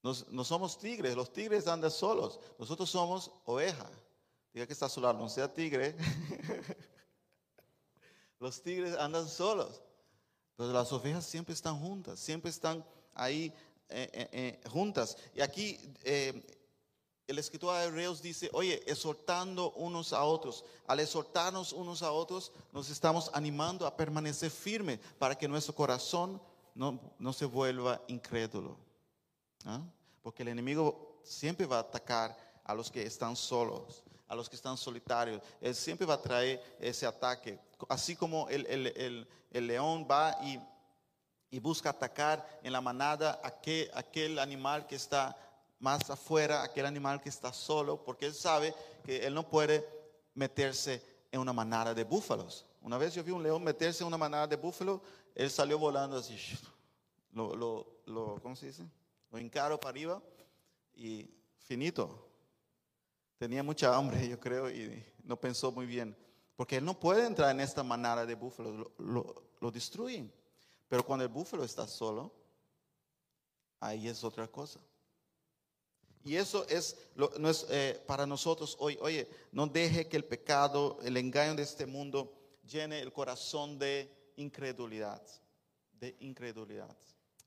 No 0.01 0.45
somos 0.45 0.77
tigres, 0.77 1.15
los 1.15 1.33
tigres 1.33 1.67
andan 1.67 1.91
solos, 1.91 2.39
nosotros 2.57 2.89
somos 2.89 3.31
oveja. 3.43 3.89
Diga 4.53 4.65
que 4.65 4.73
está 4.73 4.85
a 4.85 4.89
su 4.89 5.01
lado, 5.01 5.19
no 5.19 5.29
sea 5.29 5.53
tigre. 5.53 5.95
los 8.39 8.61
tigres 8.61 8.97
andan 8.97 9.27
solos. 9.27 9.81
Pero 10.55 10.73
las 10.73 10.91
ovejas 10.91 11.25
siempre 11.25 11.53
están 11.53 11.79
juntas, 11.79 12.19
siempre 12.19 12.49
están 12.49 12.83
ahí 13.13 13.53
eh, 13.89 14.09
eh, 14.11 14.29
eh, 14.31 14.69
juntas. 14.69 15.17
Y 15.33 15.41
aquí 15.41 15.79
el 17.29 17.37
escritor 17.39 17.77
de 17.77 17.85
Hebreos 17.85 18.21
dice, 18.21 18.49
oye, 18.53 18.81
exhortando 18.87 19.71
unos 19.71 20.13
a 20.13 20.23
otros. 20.23 20.65
Al 20.87 20.99
exhortarnos 20.99 21.73
unos 21.73 22.01
a 22.01 22.11
otros, 22.11 22.51
nos 22.71 22.89
estamos 22.89 23.29
animando 23.33 23.85
a 23.85 23.95
permanecer 23.95 24.49
firmes 24.51 24.99
para 25.17 25.37
que 25.37 25.47
nuestro 25.47 25.75
corazón 25.75 26.41
no, 26.75 26.99
no 27.19 27.31
se 27.33 27.45
vuelva 27.45 28.01
incrédulo. 28.07 28.77
¿ah? 29.65 29.81
Porque 30.21 30.43
el 30.43 30.49
enemigo 30.49 31.19
siempre 31.23 31.65
va 31.65 31.77
a 31.77 31.81
atacar 31.81 32.35
a 32.63 32.73
los 32.73 32.89
que 32.91 33.03
están 33.03 33.35
solos, 33.35 34.03
a 34.27 34.35
los 34.35 34.49
que 34.49 34.55
están 34.55 34.77
solitarios. 34.77 35.41
Él 35.61 35.75
siempre 35.75 36.05
va 36.07 36.15
a 36.15 36.21
traer 36.21 36.77
ese 36.79 37.05
ataque. 37.05 37.59
Así 37.87 38.15
como 38.15 38.47
el, 38.49 38.65
el- 38.67 39.27
el- 39.51 39.67
león 39.67 40.07
va 40.09 40.37
y, 40.43 40.59
y 41.51 41.59
busca 41.59 41.89
atacar 41.89 42.59
en 42.63 42.71
la 42.73 42.81
manada 42.81 43.39
aquel, 43.43 43.89
aquel 43.93 44.37
animal 44.39 44.85
que 44.87 44.95
está 44.95 45.35
más 45.79 46.09
afuera, 46.09 46.63
aquel 46.63 46.85
animal 46.85 47.21
que 47.21 47.29
está 47.29 47.53
solo, 47.53 48.03
porque 48.03 48.25
él 48.25 48.33
sabe 48.33 48.73
que 49.03 49.25
él 49.25 49.33
no 49.33 49.47
puede 49.47 49.87
meterse 50.33 51.01
en 51.31 51.39
una 51.39 51.53
manada 51.53 51.93
de 51.93 52.03
búfalos. 52.03 52.65
Una 52.81 52.97
vez 52.97 53.13
yo 53.13 53.23
vi 53.23 53.31
un 53.31 53.43
león 53.43 53.63
meterse 53.63 54.03
en 54.03 54.07
una 54.07 54.17
manada 54.17 54.47
de 54.47 54.55
búfalos, 54.55 55.01
él 55.35 55.49
salió 55.49 55.77
volando 55.79 56.17
así, 56.17 56.37
lo, 57.31 57.55
lo, 57.55 58.01
lo 58.05 58.39
¿cómo 58.41 58.55
se 58.55 58.67
dice? 58.67 58.83
Lo 59.31 59.37
encaro 59.37 59.79
para 59.79 59.91
arriba 59.91 60.21
y 60.95 61.29
finito. 61.59 62.25
Tenía 63.37 63.63
mucha 63.63 63.95
hambre, 63.95 64.27
yo 64.27 64.39
creo, 64.39 64.69
y 64.69 65.01
no 65.23 65.39
pensó 65.39 65.71
muy 65.71 65.85
bien. 65.85 66.15
Porque 66.57 66.75
él 66.77 66.83
no 66.83 66.99
puede 66.99 67.25
entrar 67.25 67.51
en 67.51 67.61
esta 67.61 67.83
manada 67.83 68.25
de 68.25 68.35
búfalos, 68.35 68.91
lo, 68.97 69.43
lo- 69.61 69.71
destruyen. 69.71 70.29
Pero 70.89 71.05
cuando 71.05 71.23
el 71.23 71.29
búfalo 71.31 71.63
está 71.63 71.87
solo, 71.87 72.33
ahí 73.79 74.07
es 74.09 74.23
otra 74.25 74.47
cosa. 74.47 74.79
Y 76.23 76.35
eso 76.35 76.65
es, 76.67 76.97
lo- 77.15 77.31
no 77.39 77.49
es 77.49 77.65
eh, 77.69 78.01
para 78.05 78.25
nosotros 78.25 78.75
hoy. 78.79 78.97
Oye, 79.01 79.27
no 79.51 79.67
deje 79.67 80.07
que 80.07 80.17
el 80.17 80.25
pecado, 80.25 80.99
el 81.03 81.15
engaño 81.17 81.55
de 81.55 81.63
este 81.63 81.85
mundo 81.85 82.33
llene 82.67 82.99
el 82.99 83.13
corazón 83.13 83.79
de 83.79 84.31
incredulidad. 84.35 85.21
De 85.93 86.15
incredulidad. 86.19 86.95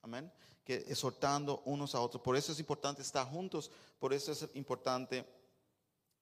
Amén. 0.00 0.32
Que 0.64 0.76
exhortando 0.88 1.62
unos 1.64 1.94
a 1.94 2.00
otros. 2.00 2.22
Por 2.22 2.36
eso 2.36 2.52
es 2.52 2.58
importante 2.60 3.02
estar 3.02 3.26
juntos. 3.26 3.70
Por 3.98 4.12
eso 4.14 4.32
es 4.32 4.46
importante 4.54 5.24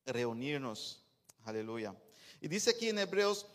reunirnos. 0.07 1.03
Aleluya. 1.45 1.95
Y 2.41 2.49
dice 2.49 2.71
aquí 2.71 2.89
en 2.89 2.99
Hebreos 2.99 3.47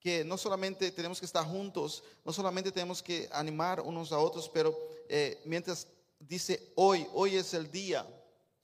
que 0.00 0.24
no 0.24 0.38
solamente 0.38 0.90
tenemos 0.92 1.18
que 1.20 1.26
estar 1.26 1.44
juntos, 1.44 2.02
no 2.24 2.32
solamente 2.32 2.70
tenemos 2.72 3.02
que 3.02 3.28
animar 3.32 3.80
unos 3.80 4.12
a 4.12 4.18
otros, 4.18 4.48
pero 4.48 4.76
eh, 5.08 5.40
mientras 5.44 5.86
dice 6.18 6.72
hoy, 6.76 7.06
hoy 7.12 7.36
es 7.36 7.54
el 7.54 7.70
día, 7.70 8.06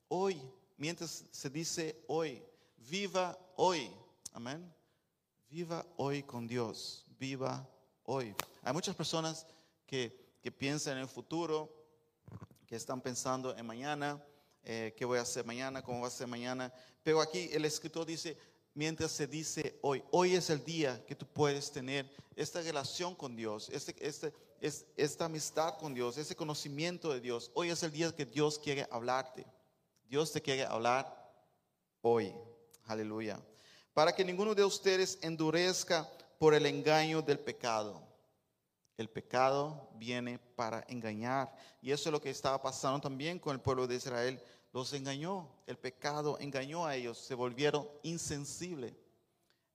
hoy, 0.08 0.40
mientras 0.76 1.24
se 1.30 1.50
dice 1.50 2.04
hoy, 2.06 2.42
viva 2.76 3.38
hoy, 3.56 3.90
amén. 4.32 4.72
Viva 5.48 5.86
hoy 5.96 6.22
con 6.24 6.48
Dios, 6.48 7.06
viva 7.18 7.68
hoy. 8.04 8.34
Hay 8.62 8.72
muchas 8.72 8.96
personas 8.96 9.46
que, 9.86 10.36
que 10.42 10.50
piensan 10.50 10.94
en 10.94 11.02
el 11.02 11.08
futuro, 11.08 11.72
que 12.66 12.76
están 12.76 13.00
pensando 13.00 13.56
en 13.56 13.64
mañana, 13.64 14.22
eh, 14.64 14.94
qué 14.96 15.04
voy 15.04 15.18
a 15.18 15.22
hacer 15.22 15.44
mañana, 15.44 15.82
cómo 15.82 16.00
va 16.00 16.08
a 16.08 16.10
ser 16.10 16.26
mañana. 16.26 16.72
Pero 17.02 17.20
aquí 17.20 17.50
el 17.52 17.64
escritor 17.64 18.06
dice, 18.06 18.36
mientras 18.74 19.12
se 19.12 19.26
dice 19.26 19.78
hoy, 19.82 20.02
hoy 20.10 20.34
es 20.34 20.50
el 20.50 20.64
día 20.64 21.04
que 21.06 21.14
tú 21.14 21.26
puedes 21.26 21.70
tener 21.70 22.10
esta 22.34 22.62
relación 22.62 23.14
con 23.14 23.36
Dios, 23.36 23.68
este, 23.70 23.94
este, 24.00 24.32
es, 24.66 24.86
esta 24.96 25.26
amistad 25.26 25.76
con 25.76 25.92
Dios, 25.92 26.16
ese 26.16 26.34
conocimiento 26.34 27.12
de 27.12 27.20
Dios. 27.20 27.50
Hoy 27.52 27.68
es 27.68 27.82
el 27.82 27.92
día 27.92 28.14
que 28.14 28.24
Dios 28.24 28.58
quiere 28.58 28.88
hablarte. 28.90 29.44
Dios 30.08 30.32
te 30.32 30.40
quiere 30.40 30.64
hablar 30.64 31.06
hoy. 32.00 32.34
Aleluya. 32.84 33.38
Para 33.92 34.12
que 34.14 34.24
ninguno 34.24 34.54
de 34.54 34.64
ustedes 34.64 35.18
endurezca 35.20 36.10
por 36.38 36.54
el 36.54 36.64
engaño 36.64 37.20
del 37.20 37.38
pecado. 37.38 38.02
El 38.96 39.10
pecado 39.10 39.90
viene 39.96 40.38
para 40.38 40.82
engañar. 40.88 41.54
Y 41.82 41.92
eso 41.92 42.08
es 42.08 42.12
lo 42.12 42.20
que 42.20 42.30
estaba 42.30 42.62
pasando 42.62 43.02
también 43.02 43.38
con 43.38 43.54
el 43.54 43.60
pueblo 43.60 43.86
de 43.86 43.96
Israel. 43.96 44.40
Los 44.72 44.94
engañó. 44.94 45.46
El 45.66 45.76
pecado 45.76 46.38
engañó 46.40 46.86
a 46.86 46.96
ellos. 46.96 47.18
Se 47.18 47.34
volvieron 47.34 47.86
insensibles. 48.02 48.94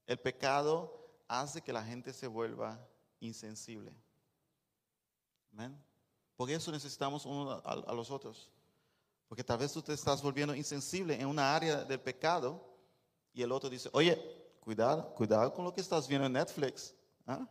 El 0.04 0.18
pecado 0.18 1.12
hace 1.28 1.62
que 1.62 1.72
la 1.72 1.84
gente 1.84 2.12
se 2.12 2.26
vuelva 2.26 2.84
insensible. 3.20 3.94
Amén. 5.52 5.76
Por 6.36 6.50
eso 6.50 6.70
necesitamos 6.72 7.26
uno 7.26 7.52
a, 7.64 7.72
a 7.72 7.92
los 7.94 8.10
otros. 8.10 8.50
Porque 9.28 9.44
tal 9.44 9.58
vez 9.58 9.72
tú 9.72 9.82
te 9.82 9.92
estás 9.92 10.22
volviendo 10.22 10.54
insensible 10.54 11.14
en 11.14 11.26
una 11.26 11.54
área 11.54 11.84
del 11.84 12.00
pecado 12.00 12.66
y 13.32 13.42
el 13.42 13.52
otro 13.52 13.70
dice, 13.70 13.88
oye, 13.92 14.16
cuidado, 14.60 15.14
cuidado 15.14 15.52
con 15.52 15.64
lo 15.64 15.72
que 15.72 15.80
estás 15.80 16.08
viendo 16.08 16.26
en 16.26 16.32
Netflix. 16.32 16.94
¿Ah? 17.26 17.46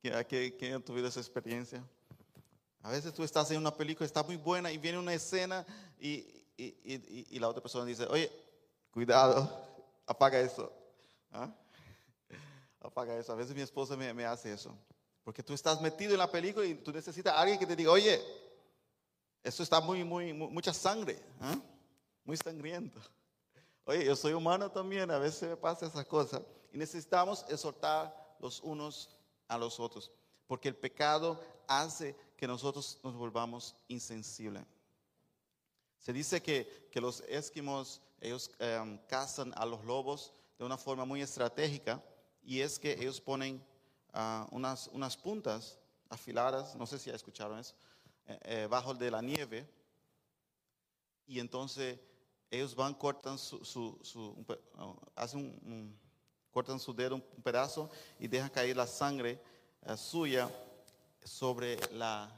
¿Quién, 0.00 0.14
quién- 0.28 0.56
quién 0.58 0.74
ha 0.74 0.80
tenido 0.80 1.08
esa 1.08 1.20
experiencia? 1.20 1.82
A 2.82 2.90
veces 2.90 3.12
tú 3.14 3.22
estás 3.24 3.50
en 3.50 3.58
una 3.58 3.74
película, 3.74 4.06
está 4.06 4.22
muy 4.22 4.36
buena 4.36 4.70
y 4.70 4.78
viene 4.78 4.98
una 4.98 5.14
escena 5.14 5.64
y- 5.98 6.44
y- 6.56 6.74
y- 6.84 7.26
y 7.30 7.38
la 7.38 7.48
otra 7.48 7.62
persona 7.62 7.84
dice, 7.84 8.06
oye, 8.06 8.30
cuidado, 8.90 9.48
apaga 10.06 10.38
eso. 10.40 10.72
¿Ah? 11.30 11.52
Apaga 12.80 13.16
eso. 13.16 13.32
A 13.32 13.36
veces 13.36 13.54
mi 13.54 13.62
esposa 13.62 13.96
me, 13.96 14.12
me 14.12 14.24
hace 14.24 14.52
eso. 14.52 14.76
Porque 15.24 15.42
tú 15.42 15.54
estás 15.54 15.80
metido 15.80 16.12
en 16.12 16.18
la 16.18 16.30
película 16.30 16.66
y 16.66 16.74
tú 16.74 16.92
necesitas 16.92 17.34
a 17.34 17.40
alguien 17.40 17.58
que 17.58 17.66
te 17.66 17.76
diga, 17.76 17.90
oye, 17.92 18.20
esto 19.42 19.62
está 19.62 19.80
muy, 19.80 20.04
muy, 20.04 20.32
mu- 20.32 20.50
mucha 20.50 20.72
sangre, 20.72 21.20
¿ah? 21.40 21.56
muy 22.24 22.36
sangriento. 22.36 23.00
Oye, 23.84 24.04
yo 24.04 24.14
soy 24.16 24.32
humano 24.32 24.70
también, 24.70 25.10
a 25.10 25.18
veces 25.18 25.48
me 25.48 25.56
pasa 25.56 25.86
esa 25.86 26.04
cosa. 26.04 26.42
Y 26.72 26.78
necesitamos 26.78 27.44
exhortar 27.48 28.36
los 28.40 28.60
unos 28.60 29.16
a 29.48 29.58
los 29.58 29.78
otros, 29.78 30.10
porque 30.46 30.68
el 30.68 30.76
pecado 30.76 31.40
hace 31.68 32.16
que 32.36 32.46
nosotros 32.46 32.98
nos 33.02 33.14
volvamos 33.14 33.74
insensibles. 33.88 34.64
Se 35.98 36.12
dice 36.12 36.42
que, 36.42 36.88
que 36.90 37.00
los 37.00 37.20
esquimos, 37.28 38.00
ellos 38.20 38.50
em, 38.58 38.98
cazan 39.06 39.52
a 39.56 39.64
los 39.66 39.84
lobos 39.84 40.32
de 40.58 40.64
una 40.64 40.76
forma 40.76 41.04
muy 41.04 41.22
estratégica 41.22 42.02
y 42.42 42.60
es 42.60 42.78
que 42.78 42.92
ellos 42.92 43.20
ponen 43.20 43.64
ah, 44.12 44.46
unas, 44.50 44.88
unas 44.88 45.16
puntas 45.16 45.78
afiladas, 46.08 46.74
no 46.76 46.86
sé 46.86 46.98
si 46.98 47.10
ya 47.10 47.16
escucharon 47.16 47.58
eso, 47.58 47.74
eh, 48.26 48.38
eh, 48.44 48.66
bajo 48.70 48.94
de 48.94 49.10
la 49.10 49.22
nieve 49.22 49.68
y 51.26 51.40
entonces 51.40 51.98
ellos 52.50 52.74
van, 52.74 52.94
cortan 52.94 53.38
su, 53.38 53.64
su, 53.64 54.44
ah, 54.76 54.94
hacen 55.16 55.40
un, 55.40 55.98
cortan 56.50 56.78
su 56.78 56.92
dedo 56.92 57.14
un 57.14 57.22
pedazo 57.42 57.90
y 58.18 58.28
dejan 58.28 58.50
caer 58.50 58.76
la 58.76 58.86
sangre 58.86 59.40
eh, 59.86 59.96
suya 59.96 60.50
sobre 61.24 61.78
la, 61.94 62.30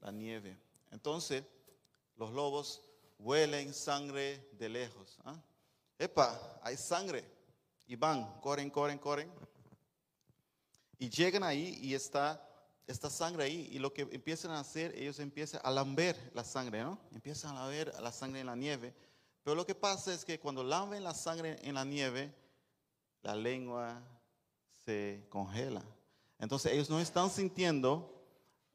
la 0.00 0.10
nieve. 0.10 0.58
Entonces, 0.90 1.44
los 2.16 2.32
lobos 2.32 2.82
huelen 3.18 3.74
sangre 3.74 4.48
de 4.52 4.68
lejos. 4.68 5.18
¿ah? 5.24 5.36
Epa, 5.98 6.60
hay 6.62 6.76
sangre. 6.76 7.24
Y 7.86 7.96
van, 7.96 8.40
corren, 8.40 8.70
corren, 8.70 8.98
corren. 8.98 9.30
Y 10.98 11.08
llegan 11.10 11.44
ahí 11.44 11.78
y 11.80 11.94
está 11.94 12.44
esta 12.86 13.10
sangre 13.10 13.44
ahí. 13.44 13.68
Y 13.70 13.78
lo 13.78 13.92
que 13.92 14.02
empiezan 14.02 14.50
a 14.50 14.60
hacer, 14.60 14.94
ellos 14.96 15.18
empiezan 15.20 15.60
a 15.62 15.70
lamber 15.70 16.16
la 16.34 16.42
sangre, 16.42 16.82
¿no? 16.82 16.98
Empiezan 17.12 17.56
a 17.56 17.62
lamber 17.62 17.94
la 18.00 18.10
sangre 18.10 18.40
en 18.40 18.46
la 18.46 18.56
nieve. 18.56 18.94
Pero 19.42 19.54
lo 19.54 19.64
que 19.64 19.74
pasa 19.74 20.12
es 20.12 20.24
que 20.24 20.40
cuando 20.40 20.64
lamben 20.64 21.04
la 21.04 21.14
sangre 21.14 21.58
en 21.62 21.74
la 21.74 21.84
nieve, 21.84 22.34
la 23.22 23.36
lengua 23.36 24.02
se 24.84 25.26
congela. 25.28 25.84
Entonces 26.38 26.72
ellos 26.72 26.90
no 26.90 27.00
están 27.00 27.30
sintiendo, 27.30 28.24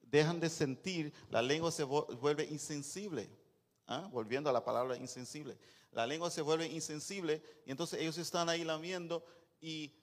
dejan 0.02 0.40
de 0.40 0.50
sentir, 0.50 1.14
la 1.30 1.42
lengua 1.42 1.72
se 1.72 1.84
vuelve 1.84 2.46
insensible. 2.46 3.30
¿ah? 3.88 4.08
Volviendo 4.12 4.50
a 4.50 4.54
la 4.54 4.64
palabra 4.64 4.98
insensible. 4.98 5.58
La 5.92 6.08
lengua 6.08 6.30
se 6.30 6.42
vuelve 6.42 6.68
insensible 6.68 7.42
y 7.66 7.72
entonces 7.72 8.00
ellos 8.00 8.18
están 8.18 8.50
ahí 8.50 8.64
lamiendo 8.64 9.24
y 9.62 9.94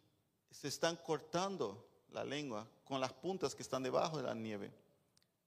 se 0.50 0.68
están 0.68 0.96
cortando 0.96 1.89
la 2.12 2.24
lengua 2.24 2.66
con 2.84 3.00
las 3.00 3.12
puntas 3.12 3.54
que 3.54 3.62
están 3.62 3.82
debajo 3.82 4.16
de 4.18 4.24
la 4.24 4.34
nieve. 4.34 4.72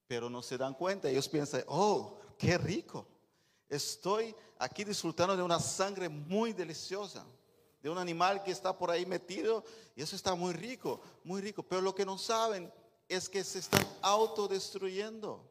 Pero 0.08 0.30
no 0.30 0.41
se 0.41 0.58
dan 0.58 0.73
cuenta, 0.73 1.10
ellos 1.10 1.30
piensan, 1.30 1.63
oh, 1.67 2.17
qué 2.38 2.58
rico. 2.58 3.08
Estoy 3.69 4.36
aquí 4.60 4.84
disfrutando 4.84 5.36
de 5.36 5.43
una 5.43 5.60
sangre 5.60 6.10
muy 6.10 6.54
deliciosa 6.54 7.26
de 7.84 7.89
un 7.89 7.97
animal 7.97 8.41
que 8.43 8.52
está 8.52 8.76
por 8.76 8.89
ahí 8.89 9.06
metido 9.06 9.63
y 9.93 10.02
eso 10.02 10.15
está 10.15 10.34
muy 10.36 10.54
rico, 10.54 11.02
muy 11.26 11.41
rico. 11.41 11.63
Pero 11.63 11.82
lo 11.82 11.93
que 11.93 12.06
no 12.06 12.17
saben 12.17 12.71
es 13.10 13.28
que 13.28 13.43
se 13.43 13.60
están 13.60 13.86
autodestruyendo. 14.02 15.45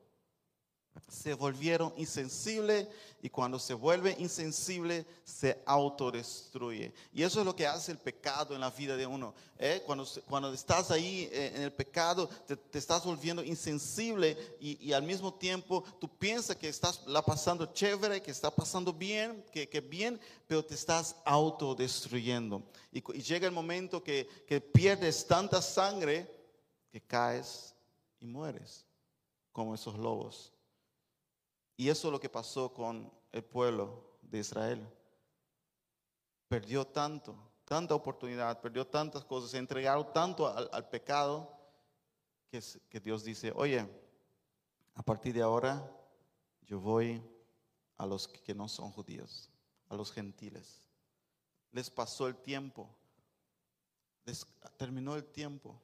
Se 1.08 1.34
volvieron 1.34 1.92
insensibles 1.96 2.86
y 3.22 3.30
cuando 3.30 3.58
se 3.58 3.72
vuelve 3.72 4.16
insensible 4.18 5.06
se 5.24 5.62
autodestruye. 5.64 6.92
Y 7.12 7.22
eso 7.22 7.40
es 7.40 7.46
lo 7.46 7.54
que 7.54 7.66
hace 7.66 7.92
el 7.92 7.98
pecado 7.98 8.54
en 8.54 8.60
la 8.60 8.70
vida 8.70 8.96
de 8.96 9.06
uno. 9.06 9.32
¿eh? 9.58 9.82
Cuando, 9.86 10.06
cuando 10.28 10.52
estás 10.52 10.90
ahí 10.90 11.28
eh, 11.32 11.52
en 11.54 11.62
el 11.62 11.72
pecado, 11.72 12.28
te, 12.28 12.78
estás 12.78 13.04
volviendo 13.04 13.44
insensible 13.44 14.36
y, 14.60 14.88
y, 14.88 14.92
al 14.92 15.04
mismo 15.04 15.32
tiempo 15.32 15.84
tú 16.00 16.08
piensas 16.08 16.56
que 16.56 16.68
estás 16.68 17.06
la 17.06 17.22
pasando 17.22 17.66
chévere, 17.66 18.20
que 18.20 18.32
está 18.32 18.50
pasando 18.50 18.92
bien, 18.92 19.44
que, 19.52 19.68
que 19.68 19.80
bien, 19.80 20.20
pero 20.48 20.64
te 20.64 20.74
estás 20.74 21.14
autodestruyendo. 21.24 22.62
Y, 22.90 22.98
y 23.16 23.22
llega 23.22 23.46
el 23.46 23.52
momento 23.52 24.02
que, 24.02 24.28
que 24.46 24.60
pierdes 24.60 25.26
tanta 25.26 25.62
sangre 25.62 26.28
que 26.90 27.00
caes 27.00 27.74
y 28.20 28.26
mueres, 28.26 28.84
como 29.52 29.74
esos 29.74 29.96
lobos. 29.96 30.51
Y 31.82 31.90
eso 31.90 32.06
es 32.06 32.12
lo 32.12 32.20
que 32.20 32.28
pasó 32.28 32.72
con 32.72 33.12
el 33.32 33.42
pueblo 33.42 34.04
de 34.20 34.38
Israel. 34.38 34.88
Perdió 36.46 36.86
tanto, 36.86 37.34
tanta 37.64 37.92
oportunidad, 37.92 38.60
perdió 38.60 38.86
tantas 38.86 39.24
cosas, 39.24 39.50
se 39.50 39.58
entregaron 39.58 40.12
tanto 40.12 40.46
al, 40.46 40.88
pecado 40.90 41.58
que, 42.48 43.00
Dios 43.00 43.24
dice, 43.24 43.52
oye, 43.56 43.84
a 44.94 45.02
partir 45.02 45.34
de 45.34 45.42
ahora 45.42 45.84
yo 46.62 46.78
voy 46.78 47.20
a 47.96 48.06
los 48.06 48.28
que 48.28 48.54
no 48.54 48.68
son 48.68 48.92
judíos, 48.92 49.50
a 49.88 49.96
los 49.96 50.12
gentiles. 50.12 50.84
Les 51.72 51.90
pasó 51.90 52.28
el 52.28 52.36
tiempo, 52.36 52.88
terminó 54.76 55.16
el 55.16 55.24
tiempo. 55.24 55.82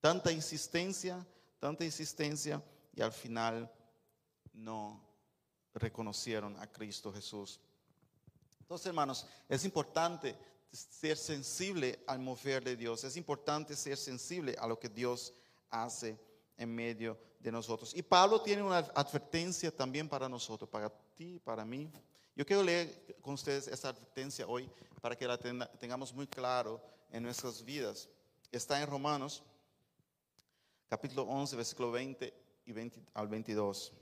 Tanta 0.00 0.30
insistencia, 0.30 1.26
tanta 1.58 1.84
insistencia 1.84 2.62
y 2.94 3.02
al 3.02 3.10
final 3.10 3.68
no 4.52 5.05
reconocieron 5.76 6.56
a 6.58 6.66
Cristo 6.66 7.12
Jesús. 7.12 7.60
Entonces, 8.60 8.86
hermanos, 8.86 9.26
es 9.48 9.64
importante 9.64 10.34
ser 10.72 11.16
sensible 11.16 12.02
al 12.06 12.18
mover 12.18 12.64
de 12.64 12.76
Dios. 12.76 13.04
Es 13.04 13.16
importante 13.16 13.76
ser 13.76 13.96
sensible 13.96 14.56
a 14.58 14.66
lo 14.66 14.78
que 14.78 14.88
Dios 14.88 15.32
hace 15.70 16.18
en 16.56 16.74
medio 16.74 17.18
de 17.38 17.52
nosotros. 17.52 17.94
Y 17.94 18.02
Pablo 18.02 18.40
tiene 18.42 18.62
una 18.62 18.78
advertencia 18.78 19.70
también 19.70 20.08
para 20.08 20.28
nosotros, 20.28 20.68
para 20.68 20.90
ti, 21.14 21.40
para 21.44 21.64
mí. 21.64 21.90
Yo 22.34 22.44
quiero 22.44 22.62
leer 22.62 23.16
con 23.22 23.34
ustedes 23.34 23.68
esta 23.68 23.90
advertencia 23.90 24.46
hoy 24.46 24.68
para 25.00 25.16
que 25.16 25.26
la 25.26 25.38
tengamos 25.38 26.12
muy 26.12 26.26
claro 26.26 26.82
en 27.10 27.22
nuestras 27.22 27.64
vidas. 27.64 28.08
Está 28.50 28.80
en 28.80 28.88
Romanos, 28.88 29.42
capítulo 30.88 31.22
11, 31.22 31.56
versículo 31.56 31.90
20 31.92 32.34
y 32.66 32.72
20 32.72 33.00
al 33.14 33.28
22. 33.28 33.92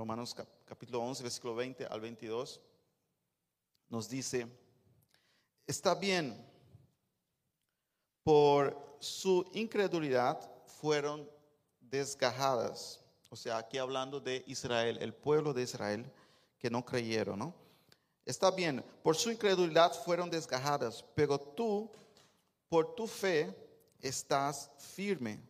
Romanos 0.00 0.34
capítulo 0.64 1.02
11, 1.02 1.22
versículo 1.22 1.54
20 1.56 1.84
al 1.84 2.00
22, 2.00 2.58
nos 3.90 4.08
dice, 4.08 4.46
está 5.66 5.94
bien, 5.94 6.42
por 8.22 8.96
su 8.98 9.46
incredulidad 9.52 10.40
fueron 10.64 11.30
desgajadas. 11.82 13.04
O 13.28 13.36
sea, 13.36 13.58
aquí 13.58 13.76
hablando 13.76 14.20
de 14.20 14.42
Israel, 14.46 14.96
el 15.02 15.12
pueblo 15.12 15.52
de 15.52 15.64
Israel 15.64 16.10
que 16.58 16.70
no 16.70 16.82
creyeron, 16.82 17.38
¿no? 17.38 17.54
Está 18.24 18.50
bien, 18.50 18.82
por 19.02 19.16
su 19.16 19.30
incredulidad 19.30 19.92
fueron 19.92 20.30
desgajadas, 20.30 21.04
pero 21.14 21.38
tú, 21.38 21.90
por 22.70 22.94
tu 22.94 23.06
fe, 23.06 23.54
estás 24.00 24.70
firme. 24.78 25.42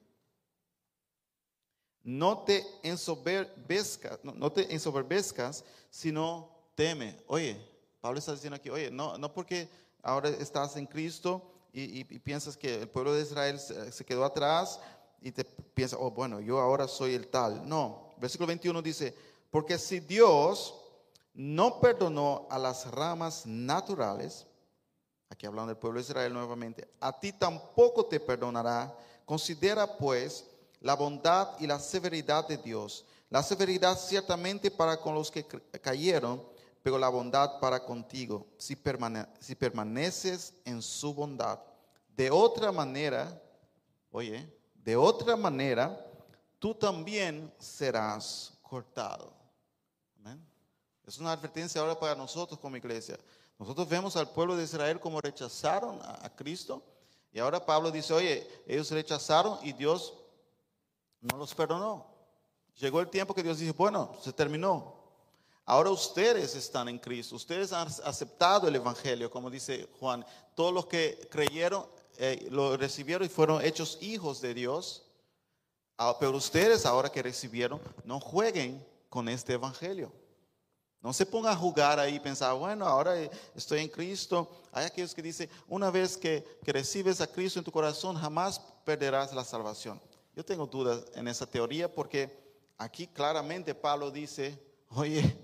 No 2.02 2.44
te 2.44 2.64
ensoberbezcas, 2.82 4.18
no, 4.22 4.52
te 4.52 4.72
ensoberbezcas, 4.72 5.64
sino 5.90 6.50
teme. 6.74 7.16
Oye, 7.26 7.60
Pablo 8.00 8.18
está 8.18 8.32
diciendo 8.32 8.56
aquí, 8.56 8.70
oye, 8.70 8.90
no, 8.90 9.18
no 9.18 9.32
porque 9.32 9.68
ahora 10.02 10.30
estás 10.30 10.76
en 10.76 10.86
Cristo 10.86 11.50
y, 11.72 12.04
piensas 12.04 12.56
que 12.56 12.82
el 12.82 12.88
pueblo 12.88 13.14
de 13.14 13.22
Israel 13.22 13.58
se, 13.58 14.04
quedó 14.04 14.24
atrás 14.24 14.80
y 15.20 15.30
te 15.30 15.44
piensas, 15.44 15.98
oh, 16.00 16.10
bueno, 16.10 16.40
yo 16.40 16.58
ahora 16.58 16.88
soy 16.88 17.14
el 17.14 17.28
tal. 17.28 17.68
No, 17.68 18.10
versículo 18.18 18.48
21 18.48 18.82
dice, 18.82 19.14
porque 19.50 19.78
si 19.78 20.00
Dios 20.00 20.74
no 21.34 21.80
perdonó 21.80 22.46
a 22.50 22.58
las 22.58 22.90
ramas 22.90 23.46
naturales, 23.46 24.46
aquí 25.28 25.46
hablando 25.46 25.68
del 25.68 25.78
pueblo 25.78 26.00
de 26.00 26.04
Israel 26.04 26.32
nuevamente, 26.32 26.88
a 27.00 27.18
ti 27.18 27.32
tampoco 27.32 28.06
te 28.06 28.18
perdonará. 28.18 28.96
Considera 29.24 29.96
pues 29.96 30.49
la 30.80 30.94
bondad 30.94 31.58
y 31.58 31.66
la 31.66 31.78
severidad 31.78 32.48
de 32.48 32.56
Dios. 32.56 33.04
La 33.28 33.42
severidad 33.42 33.98
ciertamente 33.98 34.70
para 34.70 34.98
con 34.98 35.14
los 35.14 35.30
que 35.30 35.44
cayeron, 35.80 36.42
pero 36.82 36.98
la 36.98 37.08
bondad 37.08 37.60
para 37.60 37.84
contigo, 37.84 38.46
si, 38.58 38.76
si 39.40 39.54
permaneces 39.54 40.54
en 40.64 40.82
su 40.82 41.14
bondad. 41.14 41.60
De 42.16 42.30
otra 42.30 42.72
manera, 42.72 43.40
oye, 44.10 44.52
de 44.74 44.96
otra 44.96 45.36
manera, 45.36 46.06
tú 46.58 46.74
también 46.74 47.52
serás 47.58 48.52
cortado. 48.62 49.38
Es 51.06 51.18
una 51.18 51.32
advertencia 51.32 51.80
ahora 51.80 51.98
para 51.98 52.14
nosotros 52.14 52.60
como 52.60 52.76
iglesia. 52.76 53.18
Nosotros 53.58 53.88
vemos 53.88 54.14
al 54.16 54.30
pueblo 54.30 54.56
de 54.56 54.62
Israel 54.62 55.00
como 55.00 55.20
rechazaron 55.20 55.98
a 56.00 56.30
Cristo. 56.36 56.84
Y 57.32 57.40
ahora 57.40 57.64
Pablo 57.64 57.90
dice, 57.90 58.12
oye, 58.12 58.48
ellos 58.66 58.90
rechazaron 58.90 59.58
y 59.62 59.72
Dios 59.72 60.14
no 61.20 61.37
los 61.37 61.54
perdonó. 61.54 62.06
Llegó 62.78 63.00
el 63.00 63.09
tiempo 63.09 63.35
que 63.35 63.42
Dios 63.42 63.59
dice, 63.59 63.72
bueno, 63.72 64.16
se 64.22 64.33
terminó. 64.33 65.00
Ahora 65.66 65.90
ustedes 65.90 66.56
están 66.56 66.88
en 66.88 66.98
Cristo, 66.98 67.37
ustedes 67.37 67.72
han 67.72 67.88
aceptado 68.04 68.66
el 68.66 68.76
Evangelio, 68.76 69.30
como 69.30 69.50
dice 69.50 69.88
Juan. 70.00 70.24
Todos 70.54 70.72
los 70.72 70.87
que 70.87 71.28
creyeron, 71.30 71.87
eh, 72.16 72.48
lo 72.50 72.76
recibieron 72.76 73.26
y 73.26 73.30
fueron 73.30 73.64
hechos 73.64 73.98
hijos 74.00 74.40
de 74.40 74.54
Dios. 74.54 75.04
Ah, 75.96 76.16
pero 76.18 76.37
ustedes 76.37 76.87
ahora 76.87 77.12
que 77.12 77.22
recibieron, 77.22 77.80
no 78.04 78.18
jueguen 78.18 78.85
con 79.09 79.28
este 79.28 79.52
Evangelio. 79.52 80.12
No 81.02 81.12
se 81.12 81.24
ponga 81.24 81.52
a 81.52 81.56
jugar 81.56 81.98
ahí 81.98 82.16
y 82.16 82.20
pensar, 82.20 82.54
bueno, 82.54 82.87
ahora 82.87 83.14
estoy 83.54 83.80
en 83.80 83.88
Cristo. 83.88 84.50
Hay 84.72 84.87
aquellos 84.87 85.14
que 85.14 85.22
dicen, 85.22 85.48
una 85.68 85.90
vez 85.90 86.16
que 86.16 86.59
recibes 86.62 87.20
a 87.20 87.26
Cristo 87.26 87.59
en 87.59 87.64
tu 87.64 87.72
corazón, 87.72 88.16
jamás 88.16 88.61
perderás 88.85 89.33
la 89.33 89.44
salvación. 89.44 90.00
Yo 90.40 90.44
tengo 90.46 90.66
dudas 90.66 91.05
en 91.16 91.29
esa 91.29 91.44
teoría 91.44 91.94
porque 91.94 92.35
aquí 92.79 93.07
claramente 93.07 93.74
Pablo 93.74 94.11
dice, 94.11 94.59
oye, 94.88 95.37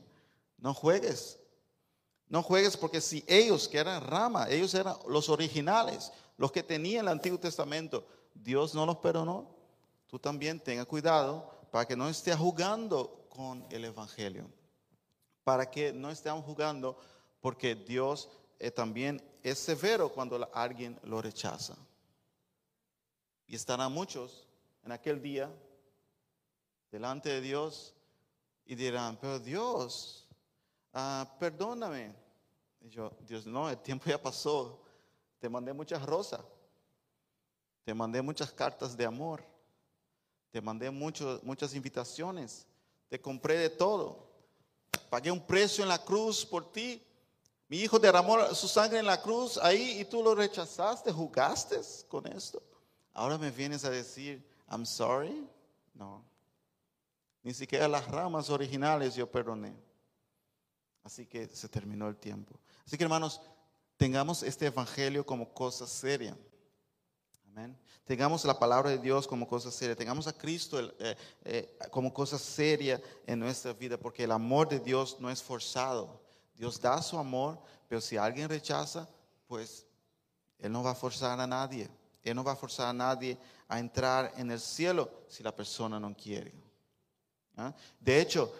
no 0.56 0.72
juegues. 0.72 1.38
No 2.30 2.42
juegues 2.42 2.78
porque 2.78 3.02
si 3.02 3.22
ellos, 3.26 3.68
que 3.68 3.76
eran 3.76 4.02
rama, 4.02 4.48
ellos 4.48 4.72
eran 4.72 4.96
los 5.06 5.28
originales, 5.28 6.10
los 6.38 6.50
que 6.50 6.62
tenían 6.62 7.04
el 7.04 7.12
Antiguo 7.12 7.38
Testamento, 7.38 8.06
Dios 8.32 8.74
no 8.74 8.86
los 8.86 8.96
perdonó, 8.96 9.54
tú 10.06 10.18
también 10.18 10.60
tenga 10.60 10.86
cuidado 10.86 11.50
para 11.70 11.84
que 11.84 11.94
no 11.94 12.08
estés 12.08 12.36
jugando 12.36 13.26
con 13.28 13.66
el 13.68 13.84
Evangelio. 13.84 14.50
Para 15.44 15.70
que 15.70 15.92
no 15.92 16.10
estemos 16.10 16.42
jugando 16.42 16.98
porque 17.42 17.74
Dios 17.74 18.30
eh, 18.58 18.70
también 18.70 19.22
es 19.42 19.58
severo 19.58 20.08
cuando 20.08 20.48
alguien 20.54 20.98
lo 21.02 21.20
rechaza. 21.20 21.76
Y 23.46 23.56
estarán 23.56 23.92
muchos 23.92 24.46
en 24.86 24.92
aquel 24.92 25.20
día 25.20 25.52
delante 26.92 27.28
de 27.28 27.40
Dios 27.40 27.92
y 28.64 28.76
dirán, 28.76 29.18
pero 29.20 29.40
Dios, 29.40 30.28
ah, 30.92 31.36
perdóname. 31.40 32.14
Y 32.80 32.88
yo, 32.88 33.10
Dios, 33.26 33.46
no, 33.46 33.68
el 33.68 33.78
tiempo 33.78 34.06
ya 34.06 34.22
pasó. 34.22 34.80
Te 35.40 35.48
mandé 35.48 35.72
muchas 35.72 36.00
rosas. 36.06 36.40
Te 37.84 37.92
mandé 37.94 38.22
muchas 38.22 38.52
cartas 38.52 38.96
de 38.96 39.04
amor. 39.04 39.44
Te 40.52 40.60
mandé 40.60 40.88
muchas 40.90 41.74
invitaciones. 41.74 42.64
Te 43.08 43.20
compré 43.20 43.58
de 43.58 43.70
todo. 43.70 44.30
Pagué 45.10 45.32
un 45.32 45.44
precio 45.44 45.82
en 45.82 45.88
la 45.88 46.02
cruz 46.02 46.46
por 46.46 46.70
ti. 46.70 47.02
Mi 47.66 47.78
hijo 47.78 47.98
derramó 47.98 48.54
su 48.54 48.68
sangre 48.68 49.00
en 49.00 49.06
la 49.06 49.20
cruz 49.20 49.58
ahí 49.58 49.98
y 50.00 50.04
tú 50.04 50.22
lo 50.22 50.36
rechazaste, 50.36 51.10
jugaste 51.10 51.80
con 52.06 52.24
esto. 52.28 52.62
Ahora 53.12 53.36
me 53.36 53.50
vienes 53.50 53.84
a 53.84 53.90
decir, 53.90 54.54
I'm 54.68 54.84
sorry. 54.84 55.46
No. 55.94 56.24
Ni 57.42 57.54
siquiera 57.54 57.86
las 57.86 58.06
ramas 58.08 58.50
originales 58.50 59.14
yo 59.14 59.30
perdoné. 59.30 59.74
Así 61.04 61.26
que 61.26 61.46
se 61.46 61.68
terminó 61.68 62.08
el 62.08 62.16
tiempo. 62.16 62.58
Así 62.84 62.98
que 62.98 63.04
hermanos, 63.04 63.40
tengamos 63.96 64.42
este 64.42 64.66
evangelio 64.66 65.24
como 65.24 65.52
cosa 65.54 65.86
seria. 65.86 66.36
Amén. 67.48 67.78
Tengamos 68.04 68.44
la 68.44 68.58
palabra 68.58 68.90
de 68.90 68.98
Dios 68.98 69.26
como 69.26 69.46
cosa 69.46 69.70
seria. 69.70 69.94
Tengamos 69.94 70.26
a 70.26 70.32
Cristo 70.32 70.80
eh, 70.98 71.16
eh, 71.44 71.78
como 71.90 72.12
cosa 72.12 72.38
seria 72.38 73.00
en 73.26 73.38
nuestra 73.38 73.72
vida, 73.72 73.96
porque 73.96 74.24
el 74.24 74.32
amor 74.32 74.68
de 74.68 74.80
Dios 74.80 75.16
no 75.20 75.30
es 75.30 75.42
forzado. 75.42 76.20
Dios 76.54 76.80
da 76.80 77.00
su 77.00 77.18
amor, 77.18 77.60
pero 77.88 78.00
si 78.00 78.16
alguien 78.16 78.48
rechaza, 78.48 79.08
pues 79.46 79.86
Él 80.58 80.72
no 80.72 80.82
va 80.82 80.90
a 80.90 80.94
forzar 80.94 81.38
a 81.38 81.46
nadie. 81.46 81.88
Él 82.22 82.34
no 82.34 82.42
va 82.42 82.52
a 82.52 82.56
forzar 82.56 82.88
a 82.88 82.92
nadie 82.92 83.38
a 83.68 83.78
entrar 83.78 84.32
en 84.36 84.50
el 84.50 84.60
cielo 84.60 85.10
si 85.28 85.42
la 85.42 85.54
persona 85.54 85.98
no 85.98 86.14
quiere. 86.14 86.52
¿Ah? 87.56 87.74
De 88.00 88.20
hecho, 88.20 88.52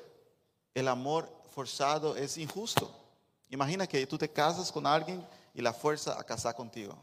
el 0.75 0.89
amor 0.89 1.31
forzado 1.51 2.17
es 2.17 2.37
injusto. 2.39 2.91
Imagina 3.51 3.87
que 3.87 4.07
tú 4.07 4.19
te 4.19 4.31
casas 4.31 4.73
con 4.73 4.87
alguien 4.87 5.27
y 5.55 5.63
la 5.63 5.73
fuerza 5.73 6.19
a 6.19 6.25
casar 6.25 6.55
contigo. 6.55 6.97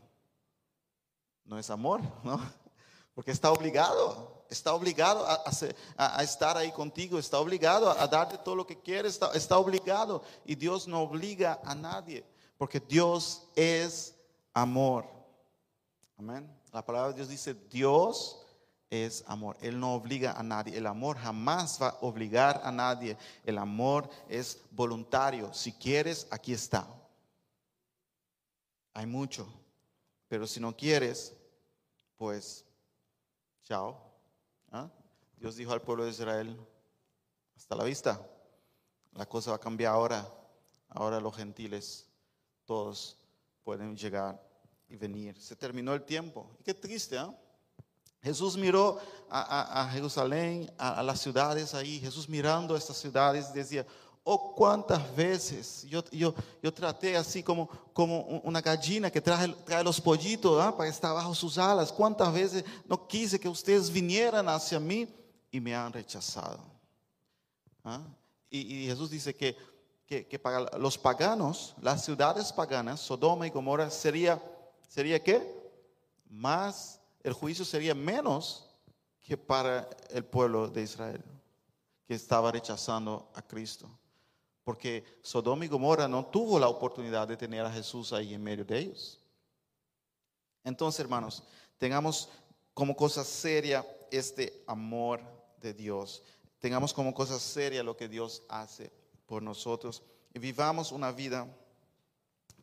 No 1.46 1.58
es 1.58 1.70
amor, 1.70 2.02
¿no? 2.24 2.40
Porque 3.16 3.32
está 3.32 3.52
obligado, 3.52 4.46
está 4.50 4.74
obligado 4.74 5.26
a, 5.98 6.24
estar 6.24 6.58
ahí 6.58 6.72
contigo, 6.72 7.20
está 7.20 7.40
obligado 7.40 7.90
a, 7.92 8.08
darte 8.08 8.40
todo 8.40 8.56
lo 8.56 8.66
que 8.66 8.80
quieres, 8.80 9.14
está, 9.14 9.32
está 9.34 9.58
obligado. 9.58 10.24
Y 10.46 10.56
Dios 10.56 10.88
no 10.88 11.02
obliga 11.02 11.60
a 11.64 11.76
nadie, 11.76 12.26
porque 12.58 12.80
Dios 12.80 13.44
es 13.56 14.16
amor. 14.54 15.06
Amén. 16.18 16.63
La 16.74 16.84
palabra 16.84 17.10
de 17.10 17.18
Dios 17.18 17.30
dice, 17.30 17.54
Dios 17.54 18.44
es 18.90 19.24
amor. 19.28 19.56
Él 19.62 19.80
no 19.80 19.94
obliga 19.94 20.32
a 20.34 20.42
nadie. 20.42 20.76
El 20.76 20.88
amor 20.88 21.18
jamás 21.18 21.80
va 21.80 21.90
a 21.90 21.98
obligar 22.02 22.62
a 22.64 22.72
nadie. 22.72 23.16
El 23.46 23.60
amor 23.60 24.10
es 24.28 24.60
voluntario. 24.72 25.54
Si 25.54 25.72
quieres, 25.74 26.28
aquí 26.32 26.52
está. 26.52 26.88
Hay 28.96 29.06
mucho. 29.06 29.48
Pero 30.28 30.48
si 30.48 30.60
no 30.60 30.76
quieres, 30.76 31.36
pues, 32.18 32.66
chao. 33.64 34.02
¿Ah? 34.72 34.90
Dios 35.38 35.56
dijo 35.56 35.74
al 35.74 35.82
pueblo 35.84 36.06
de 36.06 36.10
Israel, 36.10 36.60
hasta 37.56 37.76
la 37.76 37.84
vista. 37.84 38.20
La 39.14 39.28
cosa 39.28 39.52
va 39.52 39.58
a 39.58 39.60
cambiar 39.60 39.94
ahora. 39.94 40.28
Ahora 40.90 41.20
los 41.20 41.36
gentiles, 41.36 42.08
todos 42.66 43.20
pueden 43.64 43.96
llegar 43.96 44.53
y 44.94 44.96
venir. 44.96 45.36
Se 45.42 45.56
terminó 45.56 45.96
el 45.96 46.04
tiempo. 46.04 46.48
Y 46.60 46.64
qué 46.64 46.74
triste, 46.74 47.18
¿ah? 47.18 47.36
Jesús 48.22 48.56
miró 48.56 49.00
a, 49.30 49.90
Jerusalén, 49.92 50.72
a, 50.78 51.02
las 51.02 51.20
ciudades 51.20 51.74
ahí. 51.74 52.00
Jesús 52.00 52.30
mirando 52.30 52.76
a 52.76 52.78
estas 52.78 52.98
ciudades 52.98 53.52
decía, 53.52 53.86
oh, 54.24 54.54
cuántas 54.56 55.14
veces 55.14 55.86
yo, 55.90 56.02
yo, 56.12 56.34
yo 56.62 56.74
traté 56.74 57.18
así 57.18 57.44
como, 57.44 57.68
como 57.92 58.22
una 58.44 58.62
gallina 58.62 59.12
que 59.12 59.20
trae, 59.20 59.50
trae 59.66 59.84
los 59.84 60.00
pollitos 60.00 60.62
¿ah? 60.64 60.78
para 60.78 60.90
estar 60.90 61.14
bajo 61.14 61.36
sus 61.36 61.58
alas. 61.58 61.92
Cuántas 61.92 62.32
veces 62.32 62.64
no 62.86 63.08
quise 63.08 63.40
que 63.40 63.50
ustedes 63.50 63.92
vinieran 63.92 64.48
hacia 64.48 64.80
mí 64.80 65.08
y 65.52 65.60
me 65.60 65.76
han 65.76 65.92
rechazado. 65.92 66.60
¿Ah? 67.84 68.00
Y, 68.50 68.86
Jesús 68.86 69.10
dice 69.10 69.36
que, 69.36 69.58
que, 70.06 70.28
que, 70.28 70.38
para 70.38 70.78
los 70.78 70.98
paganos, 71.00 71.74
las 71.82 72.06
ciudades 72.06 72.54
paganas, 72.54 73.02
Sodoma 73.02 73.48
y 73.48 73.50
Gomorra, 73.50 73.90
sería, 73.90 74.40
¿sería 74.94 75.24
qué? 75.24 75.42
Más 76.30 77.00
el 77.24 77.34
juicio 77.34 77.66
sería 77.66 77.96
menos 77.96 78.70
que 79.22 79.36
para 79.36 79.90
el 80.12 80.24
pueblo 80.24 80.68
de 80.68 80.84
Israel, 80.84 81.24
que 82.06 82.14
estaba 82.14 82.52
rechazando 82.52 83.32
a 83.34 83.42
Cristo. 83.42 83.90
Porque 84.64 85.04
Sodoma 85.24 85.66
y 85.66 85.68
Gomorra 85.68 86.08
no 86.08 86.28
tuvo 86.28 86.60
la 86.60 86.68
oportunidad 86.68 87.28
de 87.28 87.38
tener 87.38 87.66
a 87.66 87.72
Jesús 87.72 88.14
ahí 88.14 88.36
en 88.36 88.44
medio 88.44 88.64
de 88.66 88.78
ellos. 88.78 89.20
Entonces, 90.64 91.00
hermanos, 91.00 91.44
tengamos 91.80 92.30
como 92.76 92.96
cosa 92.96 93.24
seria 93.24 93.86
este 94.12 94.64
amor 94.68 95.22
de 95.60 95.74
Dios. 95.74 96.22
Tengamos 96.60 96.94
como 96.94 97.16
cosa 97.16 97.40
seria 97.40 97.82
lo 97.82 97.98
que 97.98 98.08
Dios 98.08 98.44
hace 98.48 98.92
por 99.26 99.42
nosotros 99.42 100.04
y 100.34 100.40
vivamos 100.40 100.92
una 100.92 101.12
vida 101.12 101.48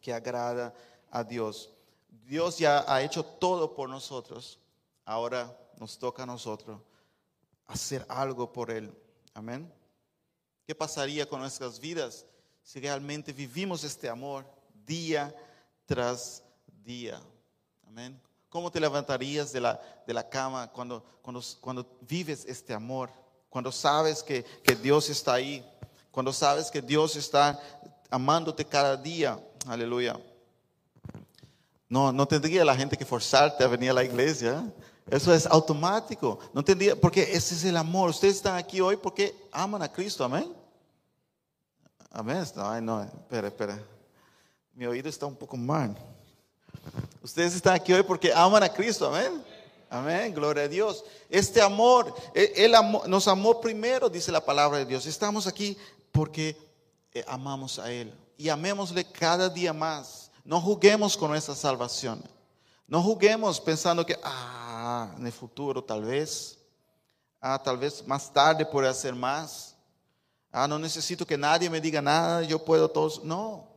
que 0.00 0.12
agrada 0.14 0.72
a 1.10 1.24
Dios. 1.24 1.70
Dios 2.10 2.58
ya 2.58 2.84
ha 2.86 3.02
hecho 3.02 3.24
todo 3.24 3.74
por 3.74 3.88
nosotros. 3.88 4.58
Ahora 5.04 5.56
nos 5.78 5.98
toca 5.98 6.22
a 6.22 6.26
nosotros 6.26 6.80
hacer 7.66 8.04
algo 8.08 8.52
por 8.52 8.70
Él. 8.70 8.92
Amén. 9.34 9.72
¿Qué 10.66 10.74
pasaría 10.74 11.28
con 11.28 11.40
nuestras 11.40 11.80
vidas 11.80 12.26
si 12.62 12.80
realmente 12.80 13.32
vivimos 13.32 13.82
este 13.84 14.08
amor 14.08 14.44
día 14.86 15.34
tras 15.86 16.42
día? 16.84 17.20
Amén. 17.86 18.20
¿Cómo 18.48 18.70
te 18.70 18.80
levantarías 18.80 19.52
de 19.52 19.60
la, 19.60 19.80
de 20.06 20.14
la 20.14 20.28
cama 20.28 20.70
cuando, 20.72 21.04
cuando, 21.22 21.42
cuando 21.60 21.98
vives 22.02 22.44
este 22.44 22.74
amor? 22.74 23.10
Cuando 23.48 23.72
sabes 23.72 24.22
que, 24.22 24.44
que 24.44 24.74
Dios 24.74 25.08
está 25.08 25.34
ahí. 25.34 25.64
Cuando 26.10 26.32
sabes 26.32 26.70
que 26.70 26.82
Dios 26.82 27.16
está 27.16 27.60
amándote 28.10 28.64
cada 28.64 28.96
día. 28.96 29.40
Aleluya. 29.66 30.20
No, 31.90 32.12
no 32.12 32.26
tendría 32.26 32.64
la 32.64 32.76
gente 32.76 32.96
que 32.96 33.04
forzarte 33.04 33.64
a 33.64 33.66
venir 33.66 33.90
a 33.90 33.94
la 33.94 34.04
iglesia. 34.04 34.64
Eso 35.10 35.34
es 35.34 35.44
automático. 35.44 36.38
No 36.54 36.64
tendría, 36.64 36.94
porque 36.94 37.22
ese 37.22 37.56
es 37.56 37.64
el 37.64 37.76
amor. 37.76 38.10
Ustedes 38.10 38.36
están 38.36 38.56
aquí 38.56 38.80
hoy 38.80 38.96
porque 38.96 39.34
aman 39.50 39.82
a 39.82 39.92
Cristo. 39.92 40.24
Amén. 40.24 40.54
Amén. 42.12 42.44
Ay, 42.56 42.80
no, 42.80 43.02
espera, 43.02 43.48
espera. 43.48 43.82
Mi 44.72 44.86
oído 44.86 45.08
está 45.08 45.26
un 45.26 45.34
poco 45.34 45.56
mal. 45.56 45.96
Ustedes 47.22 47.56
están 47.56 47.74
aquí 47.74 47.92
hoy 47.92 48.04
porque 48.04 48.32
aman 48.32 48.62
a 48.62 48.72
Cristo. 48.72 49.12
Amén. 49.12 49.44
Amén, 49.92 50.32
gloria 50.32 50.62
a 50.62 50.68
Dios. 50.68 51.04
Este 51.28 51.60
amor, 51.60 52.14
Él, 52.32 52.72
nos 53.08 53.26
amó 53.26 53.60
primero, 53.60 54.08
dice 54.08 54.30
la 54.30 54.44
palabra 54.44 54.78
de 54.78 54.86
Dios. 54.86 55.04
Estamos 55.06 55.48
aquí 55.48 55.76
porque 56.12 56.56
eh, 57.12 57.24
amamos 57.26 57.80
a 57.80 57.90
Él 57.90 58.14
y 58.38 58.48
amémosle 58.48 59.04
cada 59.04 59.48
día 59.48 59.72
más. 59.72 60.19
No 60.44 60.60
juguemos 60.60 61.16
con 61.16 61.30
nuestra 61.30 61.54
salvación. 61.54 62.22
No 62.86 63.02
juguemos 63.02 63.60
pensando 63.60 64.04
que, 64.04 64.18
ah, 64.22 65.14
en 65.16 65.26
el 65.26 65.32
futuro 65.32 65.82
tal 65.84 66.04
vez, 66.04 66.58
ah, 67.40 67.60
tal 67.62 67.78
vez 67.78 68.06
más 68.06 68.32
tarde 68.32 68.66
pueda 68.66 68.90
hacer 68.90 69.14
más. 69.14 69.76
Ah, 70.50 70.66
no 70.66 70.78
necesito 70.78 71.24
que 71.24 71.38
nadie 71.38 71.70
me 71.70 71.80
diga 71.80 72.02
nada, 72.02 72.42
yo 72.42 72.64
puedo 72.64 72.90
todos. 72.90 73.22
No. 73.22 73.68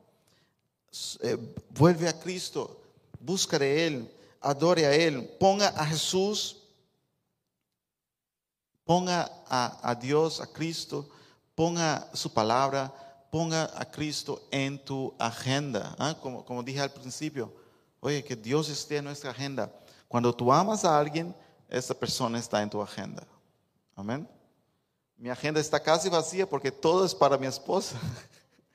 Eh, 1.21 1.37
vuelve 1.69 2.07
a 2.07 2.19
Cristo, 2.19 2.81
busca 3.19 3.59
de 3.59 3.87
Él, 3.87 4.15
adore 4.41 4.85
a 4.85 4.95
Él, 4.95 5.27
ponga 5.39 5.69
a 5.69 5.85
Jesús, 5.85 6.57
ponga 8.83 9.31
a, 9.47 9.89
a 9.89 9.95
Dios, 9.95 10.39
a 10.39 10.47
Cristo, 10.47 11.09
ponga 11.55 12.09
su 12.13 12.31
palabra 12.33 12.91
ponga 13.33 13.67
a 13.75 13.89
Cristo 13.89 14.47
en 14.51 14.77
tu 14.77 15.11
agenda. 15.17 15.95
¿ah? 15.97 16.15
Como, 16.21 16.61
dije 16.61 16.79
al 16.79 16.91
principio, 16.91 17.51
oye, 17.99 18.23
que 18.23 18.35
Dios 18.35 18.69
esté 18.69 18.97
en 18.97 19.05
nuestra 19.05 19.31
agenda. 19.31 19.73
Cuando 20.07 20.35
tú 20.35 20.53
amas 20.53 20.85
a 20.85 20.99
alguien, 20.99 21.35
esa 21.67 21.95
persona 21.95 22.37
está 22.37 22.61
en 22.61 22.69
tu 22.69 22.79
agenda. 22.79 23.23
Amén. 23.95 24.29
Mi 25.17 25.31
agenda 25.31 25.59
está 25.59 25.79
casi 25.79 26.09
vacía 26.09 26.47
porque 26.47 26.71
todo 26.71 27.03
es 27.03 27.15
para 27.15 27.35
mi 27.35 27.47
esposa. 27.47 27.99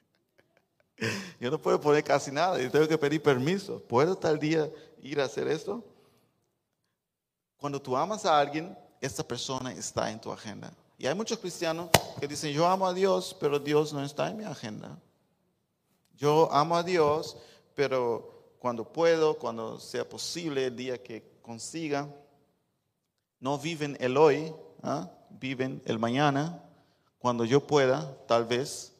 Yo 1.38 1.52
no 1.52 1.62
puedo 1.62 1.80
poner 1.80 2.02
casi 2.02 2.32
nada, 2.32 2.60
yo 2.60 2.68
tengo 2.68 2.88
que 2.88 2.98
pedir 2.98 3.22
permiso. 3.22 3.80
¿Puedo 3.84 4.16
tal 4.16 4.40
día 4.40 4.68
ir 5.00 5.20
a 5.20 5.26
hacer 5.26 5.46
esto? 5.46 5.84
Cuando 7.58 7.80
tú 7.80 7.96
amas 7.96 8.26
a 8.26 8.36
alguien, 8.36 8.76
esta 9.00 9.22
persona 9.22 9.70
está 9.70 10.10
en 10.10 10.20
tu 10.20 10.32
agenda. 10.32 10.72
Y 10.98 11.06
hay 11.06 11.14
muchos 11.14 11.38
cristianos 11.38 11.90
que 12.18 12.26
dicen, 12.26 12.52
yo 12.52 12.66
amo 12.66 12.84
a 12.88 12.92
Dios, 12.92 13.36
pero 13.38 13.60
Dios 13.60 13.92
no 13.92 14.04
está 14.04 14.28
en 14.28 14.36
mi 14.36 14.44
agenda. 14.44 14.98
Yo 16.16 16.52
amo 16.52 16.76
a 16.76 16.82
Dios, 16.82 17.36
pero 17.76 18.56
cuando 18.58 18.92
puedo, 18.92 19.38
cuando 19.38 19.78
sea 19.78 20.08
posible, 20.08 20.66
el 20.66 20.74
día 20.74 21.00
que 21.00 21.38
consiga, 21.40 22.12
no 23.38 23.56
viven 23.58 23.96
el 24.00 24.16
hoy, 24.16 24.52
¿ah? 24.82 25.08
viven 25.30 25.80
el 25.84 26.00
mañana, 26.00 26.64
cuando 27.20 27.44
yo 27.44 27.64
pueda, 27.64 28.18
tal 28.26 28.44
vez. 28.44 28.92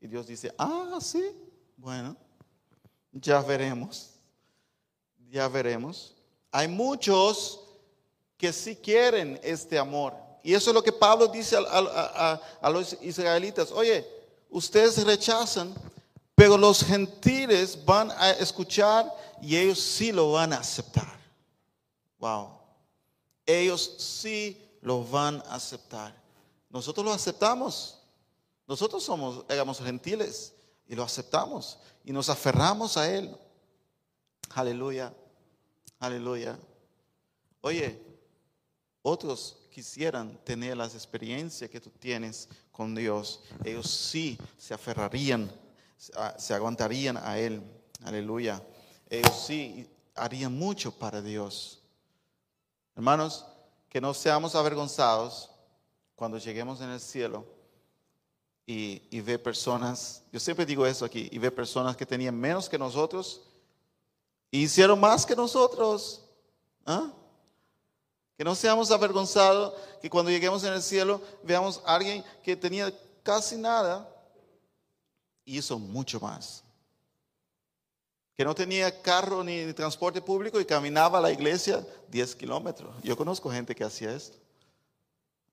Y 0.00 0.06
Dios 0.06 0.26
dice, 0.26 0.54
ah, 0.56 0.96
sí, 1.02 1.22
bueno, 1.76 2.16
ya 3.12 3.42
veremos, 3.42 4.14
ya 5.28 5.48
veremos. 5.48 6.16
Hay 6.50 6.68
muchos 6.68 7.60
que 8.38 8.54
sí 8.54 8.76
quieren 8.76 9.38
este 9.42 9.78
amor. 9.78 10.23
Y 10.44 10.52
eso 10.52 10.70
es 10.70 10.74
lo 10.74 10.82
que 10.82 10.92
Pablo 10.92 11.26
dice 11.26 11.56
a, 11.56 12.70
los 12.70 12.98
israelitas. 13.00 13.72
Oye, 13.72 14.06
ustedes 14.50 15.02
rechazan, 15.02 15.74
pero 16.34 16.58
los 16.58 16.84
gentiles 16.84 17.82
van 17.82 18.10
a 18.10 18.32
escuchar 18.32 19.10
y 19.40 19.56
ellos 19.56 19.80
sí 19.80 20.12
lo 20.12 20.32
van 20.32 20.52
a 20.52 20.58
aceptar. 20.58 21.18
Wow. 22.18 22.50
Ellos 23.46 23.94
sí 23.96 24.62
lo 24.82 25.02
van 25.02 25.42
a 25.46 25.54
aceptar. 25.54 26.14
Nosotros 26.68 27.06
lo 27.06 27.12
aceptamos. 27.14 28.00
Nosotros 28.66 29.02
somos, 29.02 29.46
éramos 29.48 29.78
gentiles 29.78 30.52
y 30.86 30.94
lo 30.94 31.04
aceptamos 31.04 31.78
y 32.04 32.12
nos 32.12 32.28
aferramos 32.28 32.98
a 32.98 33.10
Él. 33.10 33.34
Aleluya, 34.50 35.10
aleluya. 35.98 36.58
Oye, 37.62 37.98
otros 39.00 39.56
quisieran 39.74 40.38
tener 40.44 40.76
las 40.76 40.94
experiencias 40.94 41.68
que 41.68 41.80
tú 41.80 41.90
tienes 41.90 42.48
con 42.70 42.94
Dios, 42.94 43.42
ellos 43.64 43.90
sí 43.90 44.38
se 44.56 44.72
aferrarían, 44.72 45.50
se 46.38 46.54
aguantarían 46.54 47.16
a 47.16 47.40
Él. 47.40 47.60
Aleluya. 48.04 48.62
Ellos 49.10 49.44
sí 49.46 49.90
harían 50.14 50.56
mucho 50.56 50.96
para 50.96 51.20
Dios. 51.20 51.82
Hermanos, 52.94 53.46
que 53.88 54.00
no 54.00 54.14
seamos 54.14 54.54
avergonzados 54.54 55.50
cuando 56.14 56.38
lleguemos 56.38 56.80
en 56.80 56.90
el 56.90 57.00
cielo 57.00 57.44
y, 58.64 59.02
y 59.10 59.20
ve 59.22 59.40
personas, 59.40 60.22
yo 60.30 60.38
siempre 60.38 60.64
digo 60.64 60.86
eso 60.86 61.04
aquí, 61.04 61.28
y 61.32 61.38
ve 61.38 61.50
personas 61.50 61.96
que 61.96 62.06
tenían 62.06 62.38
menos 62.38 62.68
que 62.68 62.78
nosotros 62.78 63.42
y 64.52 64.62
hicieron 64.62 65.00
más 65.00 65.26
que 65.26 65.34
nosotros. 65.34 66.24
¿Ah? 66.86 67.10
Que 68.36 68.44
no 68.44 68.54
seamos 68.54 68.90
avergonzados, 68.90 69.74
que 70.00 70.10
cuando 70.10 70.30
lleguemos 70.30 70.64
en 70.64 70.72
el 70.72 70.82
cielo 70.82 71.20
veamos 71.42 71.80
a 71.84 71.94
alguien 71.94 72.24
que 72.42 72.56
tenía 72.56 72.92
casi 73.22 73.56
nada 73.56 74.08
y 75.44 75.58
hizo 75.58 75.78
mucho 75.78 76.18
más. 76.20 76.64
Que 78.36 78.44
no 78.44 78.54
tenía 78.54 79.00
carro 79.02 79.44
ni 79.44 79.72
transporte 79.72 80.20
público 80.20 80.60
y 80.60 80.64
caminaba 80.64 81.18
a 81.18 81.22
la 81.22 81.30
iglesia 81.30 81.86
10 82.08 82.34
kilómetros. 82.34 82.94
Yo 83.02 83.16
conozco 83.16 83.50
gente 83.50 83.74
que 83.74 83.84
hacía 83.84 84.12
esto. 84.12 84.36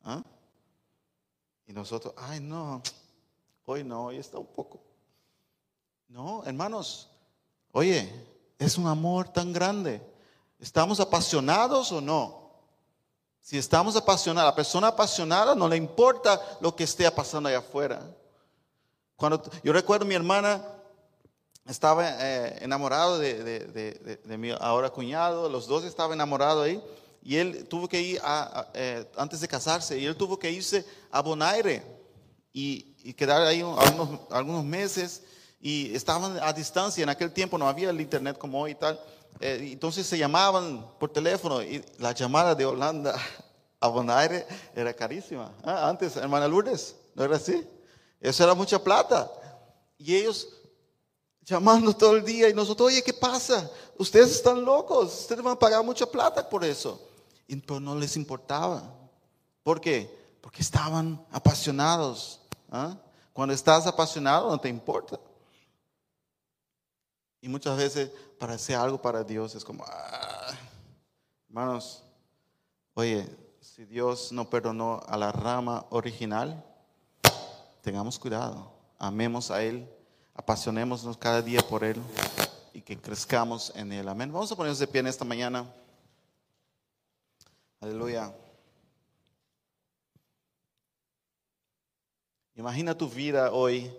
¿Ah? 0.03 0.23
Y 1.67 1.73
nosotros, 1.73 2.13
ay 2.17 2.39
no, 2.39 2.81
hoy 3.65 3.83
no, 3.83 4.05
hoy 4.05 4.17
está 4.17 4.39
un 4.39 4.47
poco. 4.47 4.81
No, 6.07 6.43
hermanos, 6.45 7.09
oye, 7.71 8.11
es 8.57 8.77
un 8.77 8.87
amor 8.87 9.29
tan 9.29 9.53
grande. 9.53 10.01
¿Estamos 10.59 10.99
apasionados 10.99 11.91
o 11.91 12.01
no? 12.01 12.40
Si 13.41 13.57
estamos 13.57 13.95
apasionados, 13.95 14.47
a 14.47 14.51
la 14.51 14.55
persona 14.55 14.87
apasionada 14.87 15.55
no 15.55 15.67
le 15.67 15.75
importa 15.75 16.39
lo 16.61 16.75
que 16.75 16.83
esté 16.83 17.09
pasando 17.11 17.49
allá 17.49 17.57
afuera. 17.57 18.01
Cuando, 19.15 19.41
yo 19.63 19.73
recuerdo 19.73 20.05
mi 20.05 20.15
hermana 20.15 20.63
estaba 21.67 22.07
eh, 22.07 22.59
enamorado 22.61 23.17
de, 23.19 24.19
mi 24.37 24.51
ahora 24.51 24.89
cuñado, 24.89 25.49
los 25.49 25.67
dos 25.67 25.83
estaban 25.83 26.13
enamorados 26.13 26.65
ahí, 26.65 26.81
y 27.23 27.37
él 27.37 27.67
tuvo 27.67 27.87
que 27.87 28.01
ir, 28.01 28.21
eh, 28.73 29.05
antes 29.17 29.41
de 29.41 29.47
casarse, 29.47 29.97
y 29.97 30.05
él 30.05 30.15
tuvo 30.15 30.37
que 30.37 30.51
irse 30.51 30.85
a 31.11 31.21
Bonaire 31.21 31.83
y, 32.53 32.95
y 33.03 33.13
quedar 33.13 33.41
ahí 33.43 33.61
algunos, 33.61 34.19
algunos 34.31 34.63
meses, 34.63 35.23
y 35.59 35.93
estaban 35.95 36.39
a 36.41 36.51
distancia, 36.53 37.03
en 37.03 37.09
aquel 37.09 37.31
tiempo 37.31 37.57
no 37.57 37.67
había 37.67 37.91
el 37.91 38.01
internet 38.01 38.37
como 38.37 38.61
hoy 38.61 38.71
y 38.71 38.75
tal. 38.75 38.99
Eh, 39.39 39.69
entonces 39.71 40.05
se 40.05 40.17
llamaban 40.17 40.85
por 40.99 41.11
teléfono 41.11 41.63
y 41.63 41.83
la 41.97 42.11
llamada 42.11 42.53
de 42.53 42.65
Holanda 42.65 43.15
a 43.79 43.87
Bonaire 43.87 44.45
era 44.75 44.93
carísima. 44.93 45.51
Ah, 45.63 45.89
antes, 45.89 46.15
hermana 46.15 46.47
Lourdes, 46.47 46.95
¿no 47.15 47.23
era 47.23 47.37
así? 47.37 47.67
Eso 48.19 48.43
era 48.43 48.53
mucha 48.53 48.83
plata. 48.83 49.31
Y 49.97 50.15
ellos 50.15 50.47
llamando 51.43 51.93
todo 51.93 52.15
el 52.15 52.23
día 52.23 52.49
y 52.49 52.53
nosotros, 52.53 52.87
oye, 52.87 53.03
¿qué 53.03 53.13
pasa? 53.13 53.69
Ustedes 53.97 54.31
están 54.31 54.63
locos, 54.63 55.21
ustedes 55.21 55.43
van 55.43 55.53
a 55.53 55.59
pagar 55.59 55.83
mucha 55.83 56.05
plata 56.05 56.47
por 56.47 56.63
eso. 56.63 57.01
Y 57.47 57.55
pero 57.57 57.79
no 57.79 57.95
les 57.95 58.15
importaba. 58.15 58.83
¿Por 59.63 59.81
qué? 59.81 60.09
Porque 60.41 60.61
estaban 60.61 61.23
apasionados. 61.31 62.39
¿ah? 62.71 62.95
Cuando 63.33 63.53
estás 63.53 63.85
apasionado 63.87 64.49
no 64.49 64.59
te 64.59 64.69
importa. 64.69 65.19
Y 67.41 67.49
muchas 67.49 67.75
veces 67.75 68.11
para 68.39 68.53
hacer 68.53 68.75
algo 68.75 69.01
para 69.01 69.23
Dios 69.23 69.55
es 69.55 69.65
como, 69.65 69.83
ah". 69.87 70.53
hermanos, 71.49 72.03
oye, 72.93 73.27
si 73.59 73.85
Dios 73.85 74.31
no 74.31 74.47
perdonó 74.47 75.01
a 75.07 75.17
la 75.17 75.31
rama 75.31 75.85
original, 75.89 76.63
tengamos 77.81 78.19
cuidado, 78.19 78.71
amemos 78.99 79.49
a 79.49 79.63
Él, 79.63 79.89
apasionémonos 80.35 81.17
cada 81.17 81.41
día 81.41 81.61
por 81.67 81.83
Él 81.83 81.99
y 82.73 82.81
que 82.81 82.95
crezcamos 82.95 83.71
en 83.75 83.91
Él. 83.91 84.07
Amén. 84.07 84.31
Vamos 84.31 84.51
a 84.51 84.55
ponernos 84.55 84.79
de 84.79 84.87
pie 84.87 84.99
en 84.99 85.07
esta 85.07 85.25
mañana. 85.25 85.65
Aleluya. 87.79 88.31
Imagina 92.55 92.95
tu 92.95 93.09
vida 93.09 93.51
hoy 93.51 93.91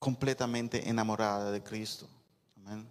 completamente 0.00 0.88
enamorada 0.88 1.52
de 1.52 1.62
Cristo. 1.62 2.08
Amén. 2.56 2.88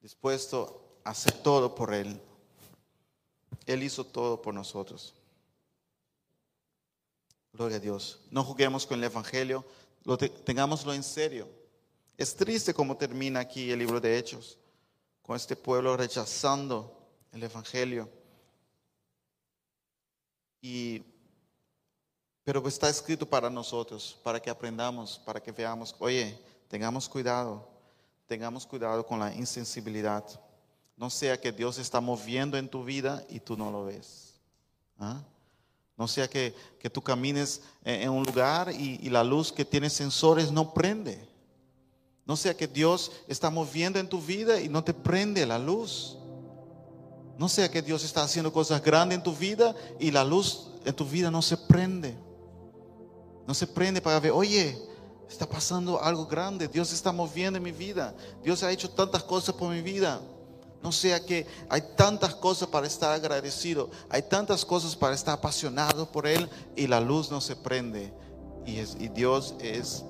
Dispuesto 0.00 0.98
a 1.04 1.10
hacer 1.10 1.34
todo 1.34 1.74
por 1.74 1.94
Él. 1.94 2.20
Él 3.66 3.82
hizo 3.82 4.04
todo 4.04 4.42
por 4.42 4.54
nosotros. 4.54 5.14
Gloria 7.52 7.76
a 7.76 7.80
Dios. 7.80 8.18
No 8.30 8.42
juguemos 8.42 8.86
con 8.86 8.98
el 8.98 9.04
Evangelio, 9.04 9.64
lo 10.04 10.16
tengámoslo 10.16 10.94
en 10.94 11.02
serio. 11.02 11.46
Es 12.16 12.34
triste 12.34 12.72
como 12.72 12.96
termina 12.96 13.40
aquí 13.40 13.70
el 13.70 13.78
libro 13.78 14.00
de 14.00 14.18
Hechos, 14.18 14.58
con 15.20 15.36
este 15.36 15.54
pueblo 15.54 15.96
rechazando 15.98 16.98
el 17.30 17.42
Evangelio. 17.42 18.08
Y 20.62 21.02
pero 22.44 22.66
está 22.66 22.88
escrito 22.88 23.28
para 23.28 23.48
nosotros, 23.48 24.18
para 24.22 24.40
que 24.40 24.50
aprendamos, 24.50 25.20
para 25.24 25.40
que 25.40 25.52
veamos, 25.52 25.94
oye, 25.98 26.38
tengamos 26.68 27.08
cuidado, 27.08 27.68
tengamos 28.26 28.66
cuidado 28.66 29.06
con 29.06 29.20
la 29.20 29.32
insensibilidad. 29.34 30.24
No 30.96 31.08
sea 31.08 31.40
que 31.40 31.52
Dios 31.52 31.78
está 31.78 32.00
moviendo 32.00 32.58
en 32.58 32.68
tu 32.68 32.84
vida 32.84 33.24
y 33.28 33.40
tú 33.40 33.56
no 33.56 33.70
lo 33.70 33.84
ves. 33.84 34.34
¿Ah? 34.98 35.22
No 35.96 36.08
sea 36.08 36.28
que, 36.28 36.54
que, 36.80 36.90
tú 36.90 37.00
camines 37.00 37.62
en 37.84 38.10
un 38.10 38.24
lugar 38.24 38.72
y, 38.72 38.98
y 39.02 39.10
la 39.10 39.22
luz 39.22 39.52
que 39.52 39.64
tiene 39.64 39.88
sensores 39.88 40.50
no 40.50 40.74
prende. 40.74 41.28
No 42.24 42.36
sea 42.36 42.56
que 42.56 42.66
Dios 42.66 43.12
está 43.28 43.50
moviendo 43.50 43.98
en 43.98 44.08
tu 44.08 44.20
vida 44.20 44.60
y 44.60 44.68
no 44.68 44.82
te 44.82 44.94
prende 44.94 45.46
la 45.46 45.58
luz. 45.58 46.16
No 47.38 47.48
sea 47.48 47.70
que 47.70 47.82
Dios 47.82 48.04
está 48.04 48.22
haciendo 48.22 48.52
cosas 48.52 48.82
grandes 48.82 49.18
en 49.18 49.24
tu 49.24 49.34
vida 49.34 49.74
y 50.00 50.10
la 50.10 50.24
luz 50.24 50.68
en 50.84 50.94
tu 50.94 51.04
vida 51.04 51.30
no 51.30 51.42
se 51.42 51.56
prende. 51.56 52.16
No 53.46 53.54
se 53.54 53.66
prende 53.66 54.00
para 54.00 54.20
ver, 54.20 54.32
oye, 54.32 54.78
está 55.28 55.48
pasando 55.48 56.00
algo 56.02 56.26
grande, 56.26 56.68
Dios 56.68 56.92
está 56.92 57.10
moviendo 57.10 57.56
en 57.56 57.62
mi 57.62 57.72
vida, 57.72 58.14
Dios 58.42 58.62
ha 58.62 58.70
hecho 58.70 58.90
tantas 58.90 59.22
cosas 59.22 59.54
por 59.54 59.70
mi 59.70 59.82
vida. 59.82 60.20
No 60.82 60.90
sea 60.90 61.24
que 61.24 61.46
hay 61.68 61.82
tantas 61.96 62.34
cosas 62.34 62.68
para 62.68 62.86
estar 62.86 63.12
agradecido, 63.12 63.88
hay 64.08 64.22
tantas 64.22 64.64
cosas 64.64 64.96
para 64.96 65.14
estar 65.14 65.34
apasionado 65.34 66.10
por 66.10 66.26
Él 66.26 66.50
y 66.74 66.88
la 66.88 67.00
luz 67.00 67.30
no 67.30 67.40
se 67.40 67.54
prende. 67.54 68.12
Y 68.66 69.08
Dios 69.08 69.54
es 69.60 70.04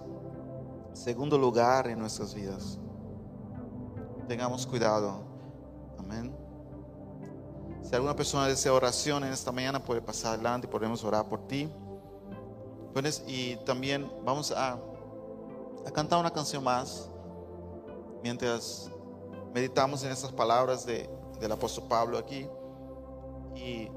segundo 0.94 1.38
lugar 1.38 1.88
en 1.88 1.98
nuestras 1.98 2.34
vidas. 2.34 2.78
Tengamos 4.28 4.66
cuidado. 4.66 5.24
Amén. 5.98 6.34
Si 7.82 7.94
alguna 7.94 8.16
persona 8.16 8.46
desea 8.46 8.72
oración 8.72 9.24
en 9.24 9.32
esta 9.32 9.52
mañana, 9.52 9.82
puede 9.82 10.00
pasar 10.00 10.34
adelante 10.34 10.66
y 10.66 10.70
podemos 10.70 11.04
orar 11.04 11.28
por 11.28 11.46
ti. 11.46 11.68
Y 13.26 13.56
también 13.64 14.10
vamos 14.24 14.52
a, 14.52 14.78
cantar 15.94 16.20
una 16.20 16.30
canción 16.30 16.62
más 16.62 17.10
mientras 18.22 18.90
meditamos 19.52 20.04
en 20.04 20.12
estas 20.12 20.30
palabras 20.32 20.86
de- 20.86 21.10
del 21.40 21.50
apóstol 21.52 21.84
Pablo 21.88 22.18
aquí 22.18 22.46
y, 23.56 23.88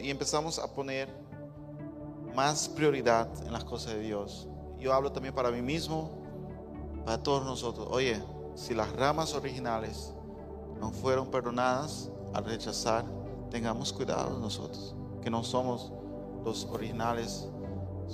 y 0.00 0.10
empezamos 0.10 0.58
a 0.58 0.72
poner 0.72 1.08
más 2.34 2.68
prioridad 2.68 3.28
en 3.44 3.52
las 3.52 3.64
cosas 3.64 3.94
de 3.94 4.00
Dios. 4.00 4.46
Yo 4.78 4.92
hablo 4.92 5.10
también 5.10 5.34
para 5.34 5.50
mí 5.50 5.60
mismo, 5.60 6.10
para 7.04 7.20
todos 7.22 7.44
nosotros. 7.44 7.88
Oye, 7.90 8.22
si 8.54 8.74
las 8.74 8.92
ramas 8.94 9.34
originales 9.34 10.14
no 10.78 10.90
fueron 10.92 11.28
perdonadas 11.30 12.10
al 12.34 12.44
rechazar, 12.44 13.04
tengamos 13.50 13.92
cuidado 13.92 14.38
nosotros, 14.38 14.94
que 15.22 15.30
no 15.30 15.42
somos 15.42 15.92
los 16.44 16.66
originales, 16.66 17.48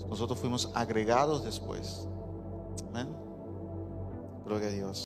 nosotros 0.08 0.38
fuimos 0.38 0.70
agregados 0.74 1.44
después. 1.44 2.06
Amén. 2.88 3.08
Gloria 4.44 4.68
a 4.68 4.72
Dios. 4.72 4.98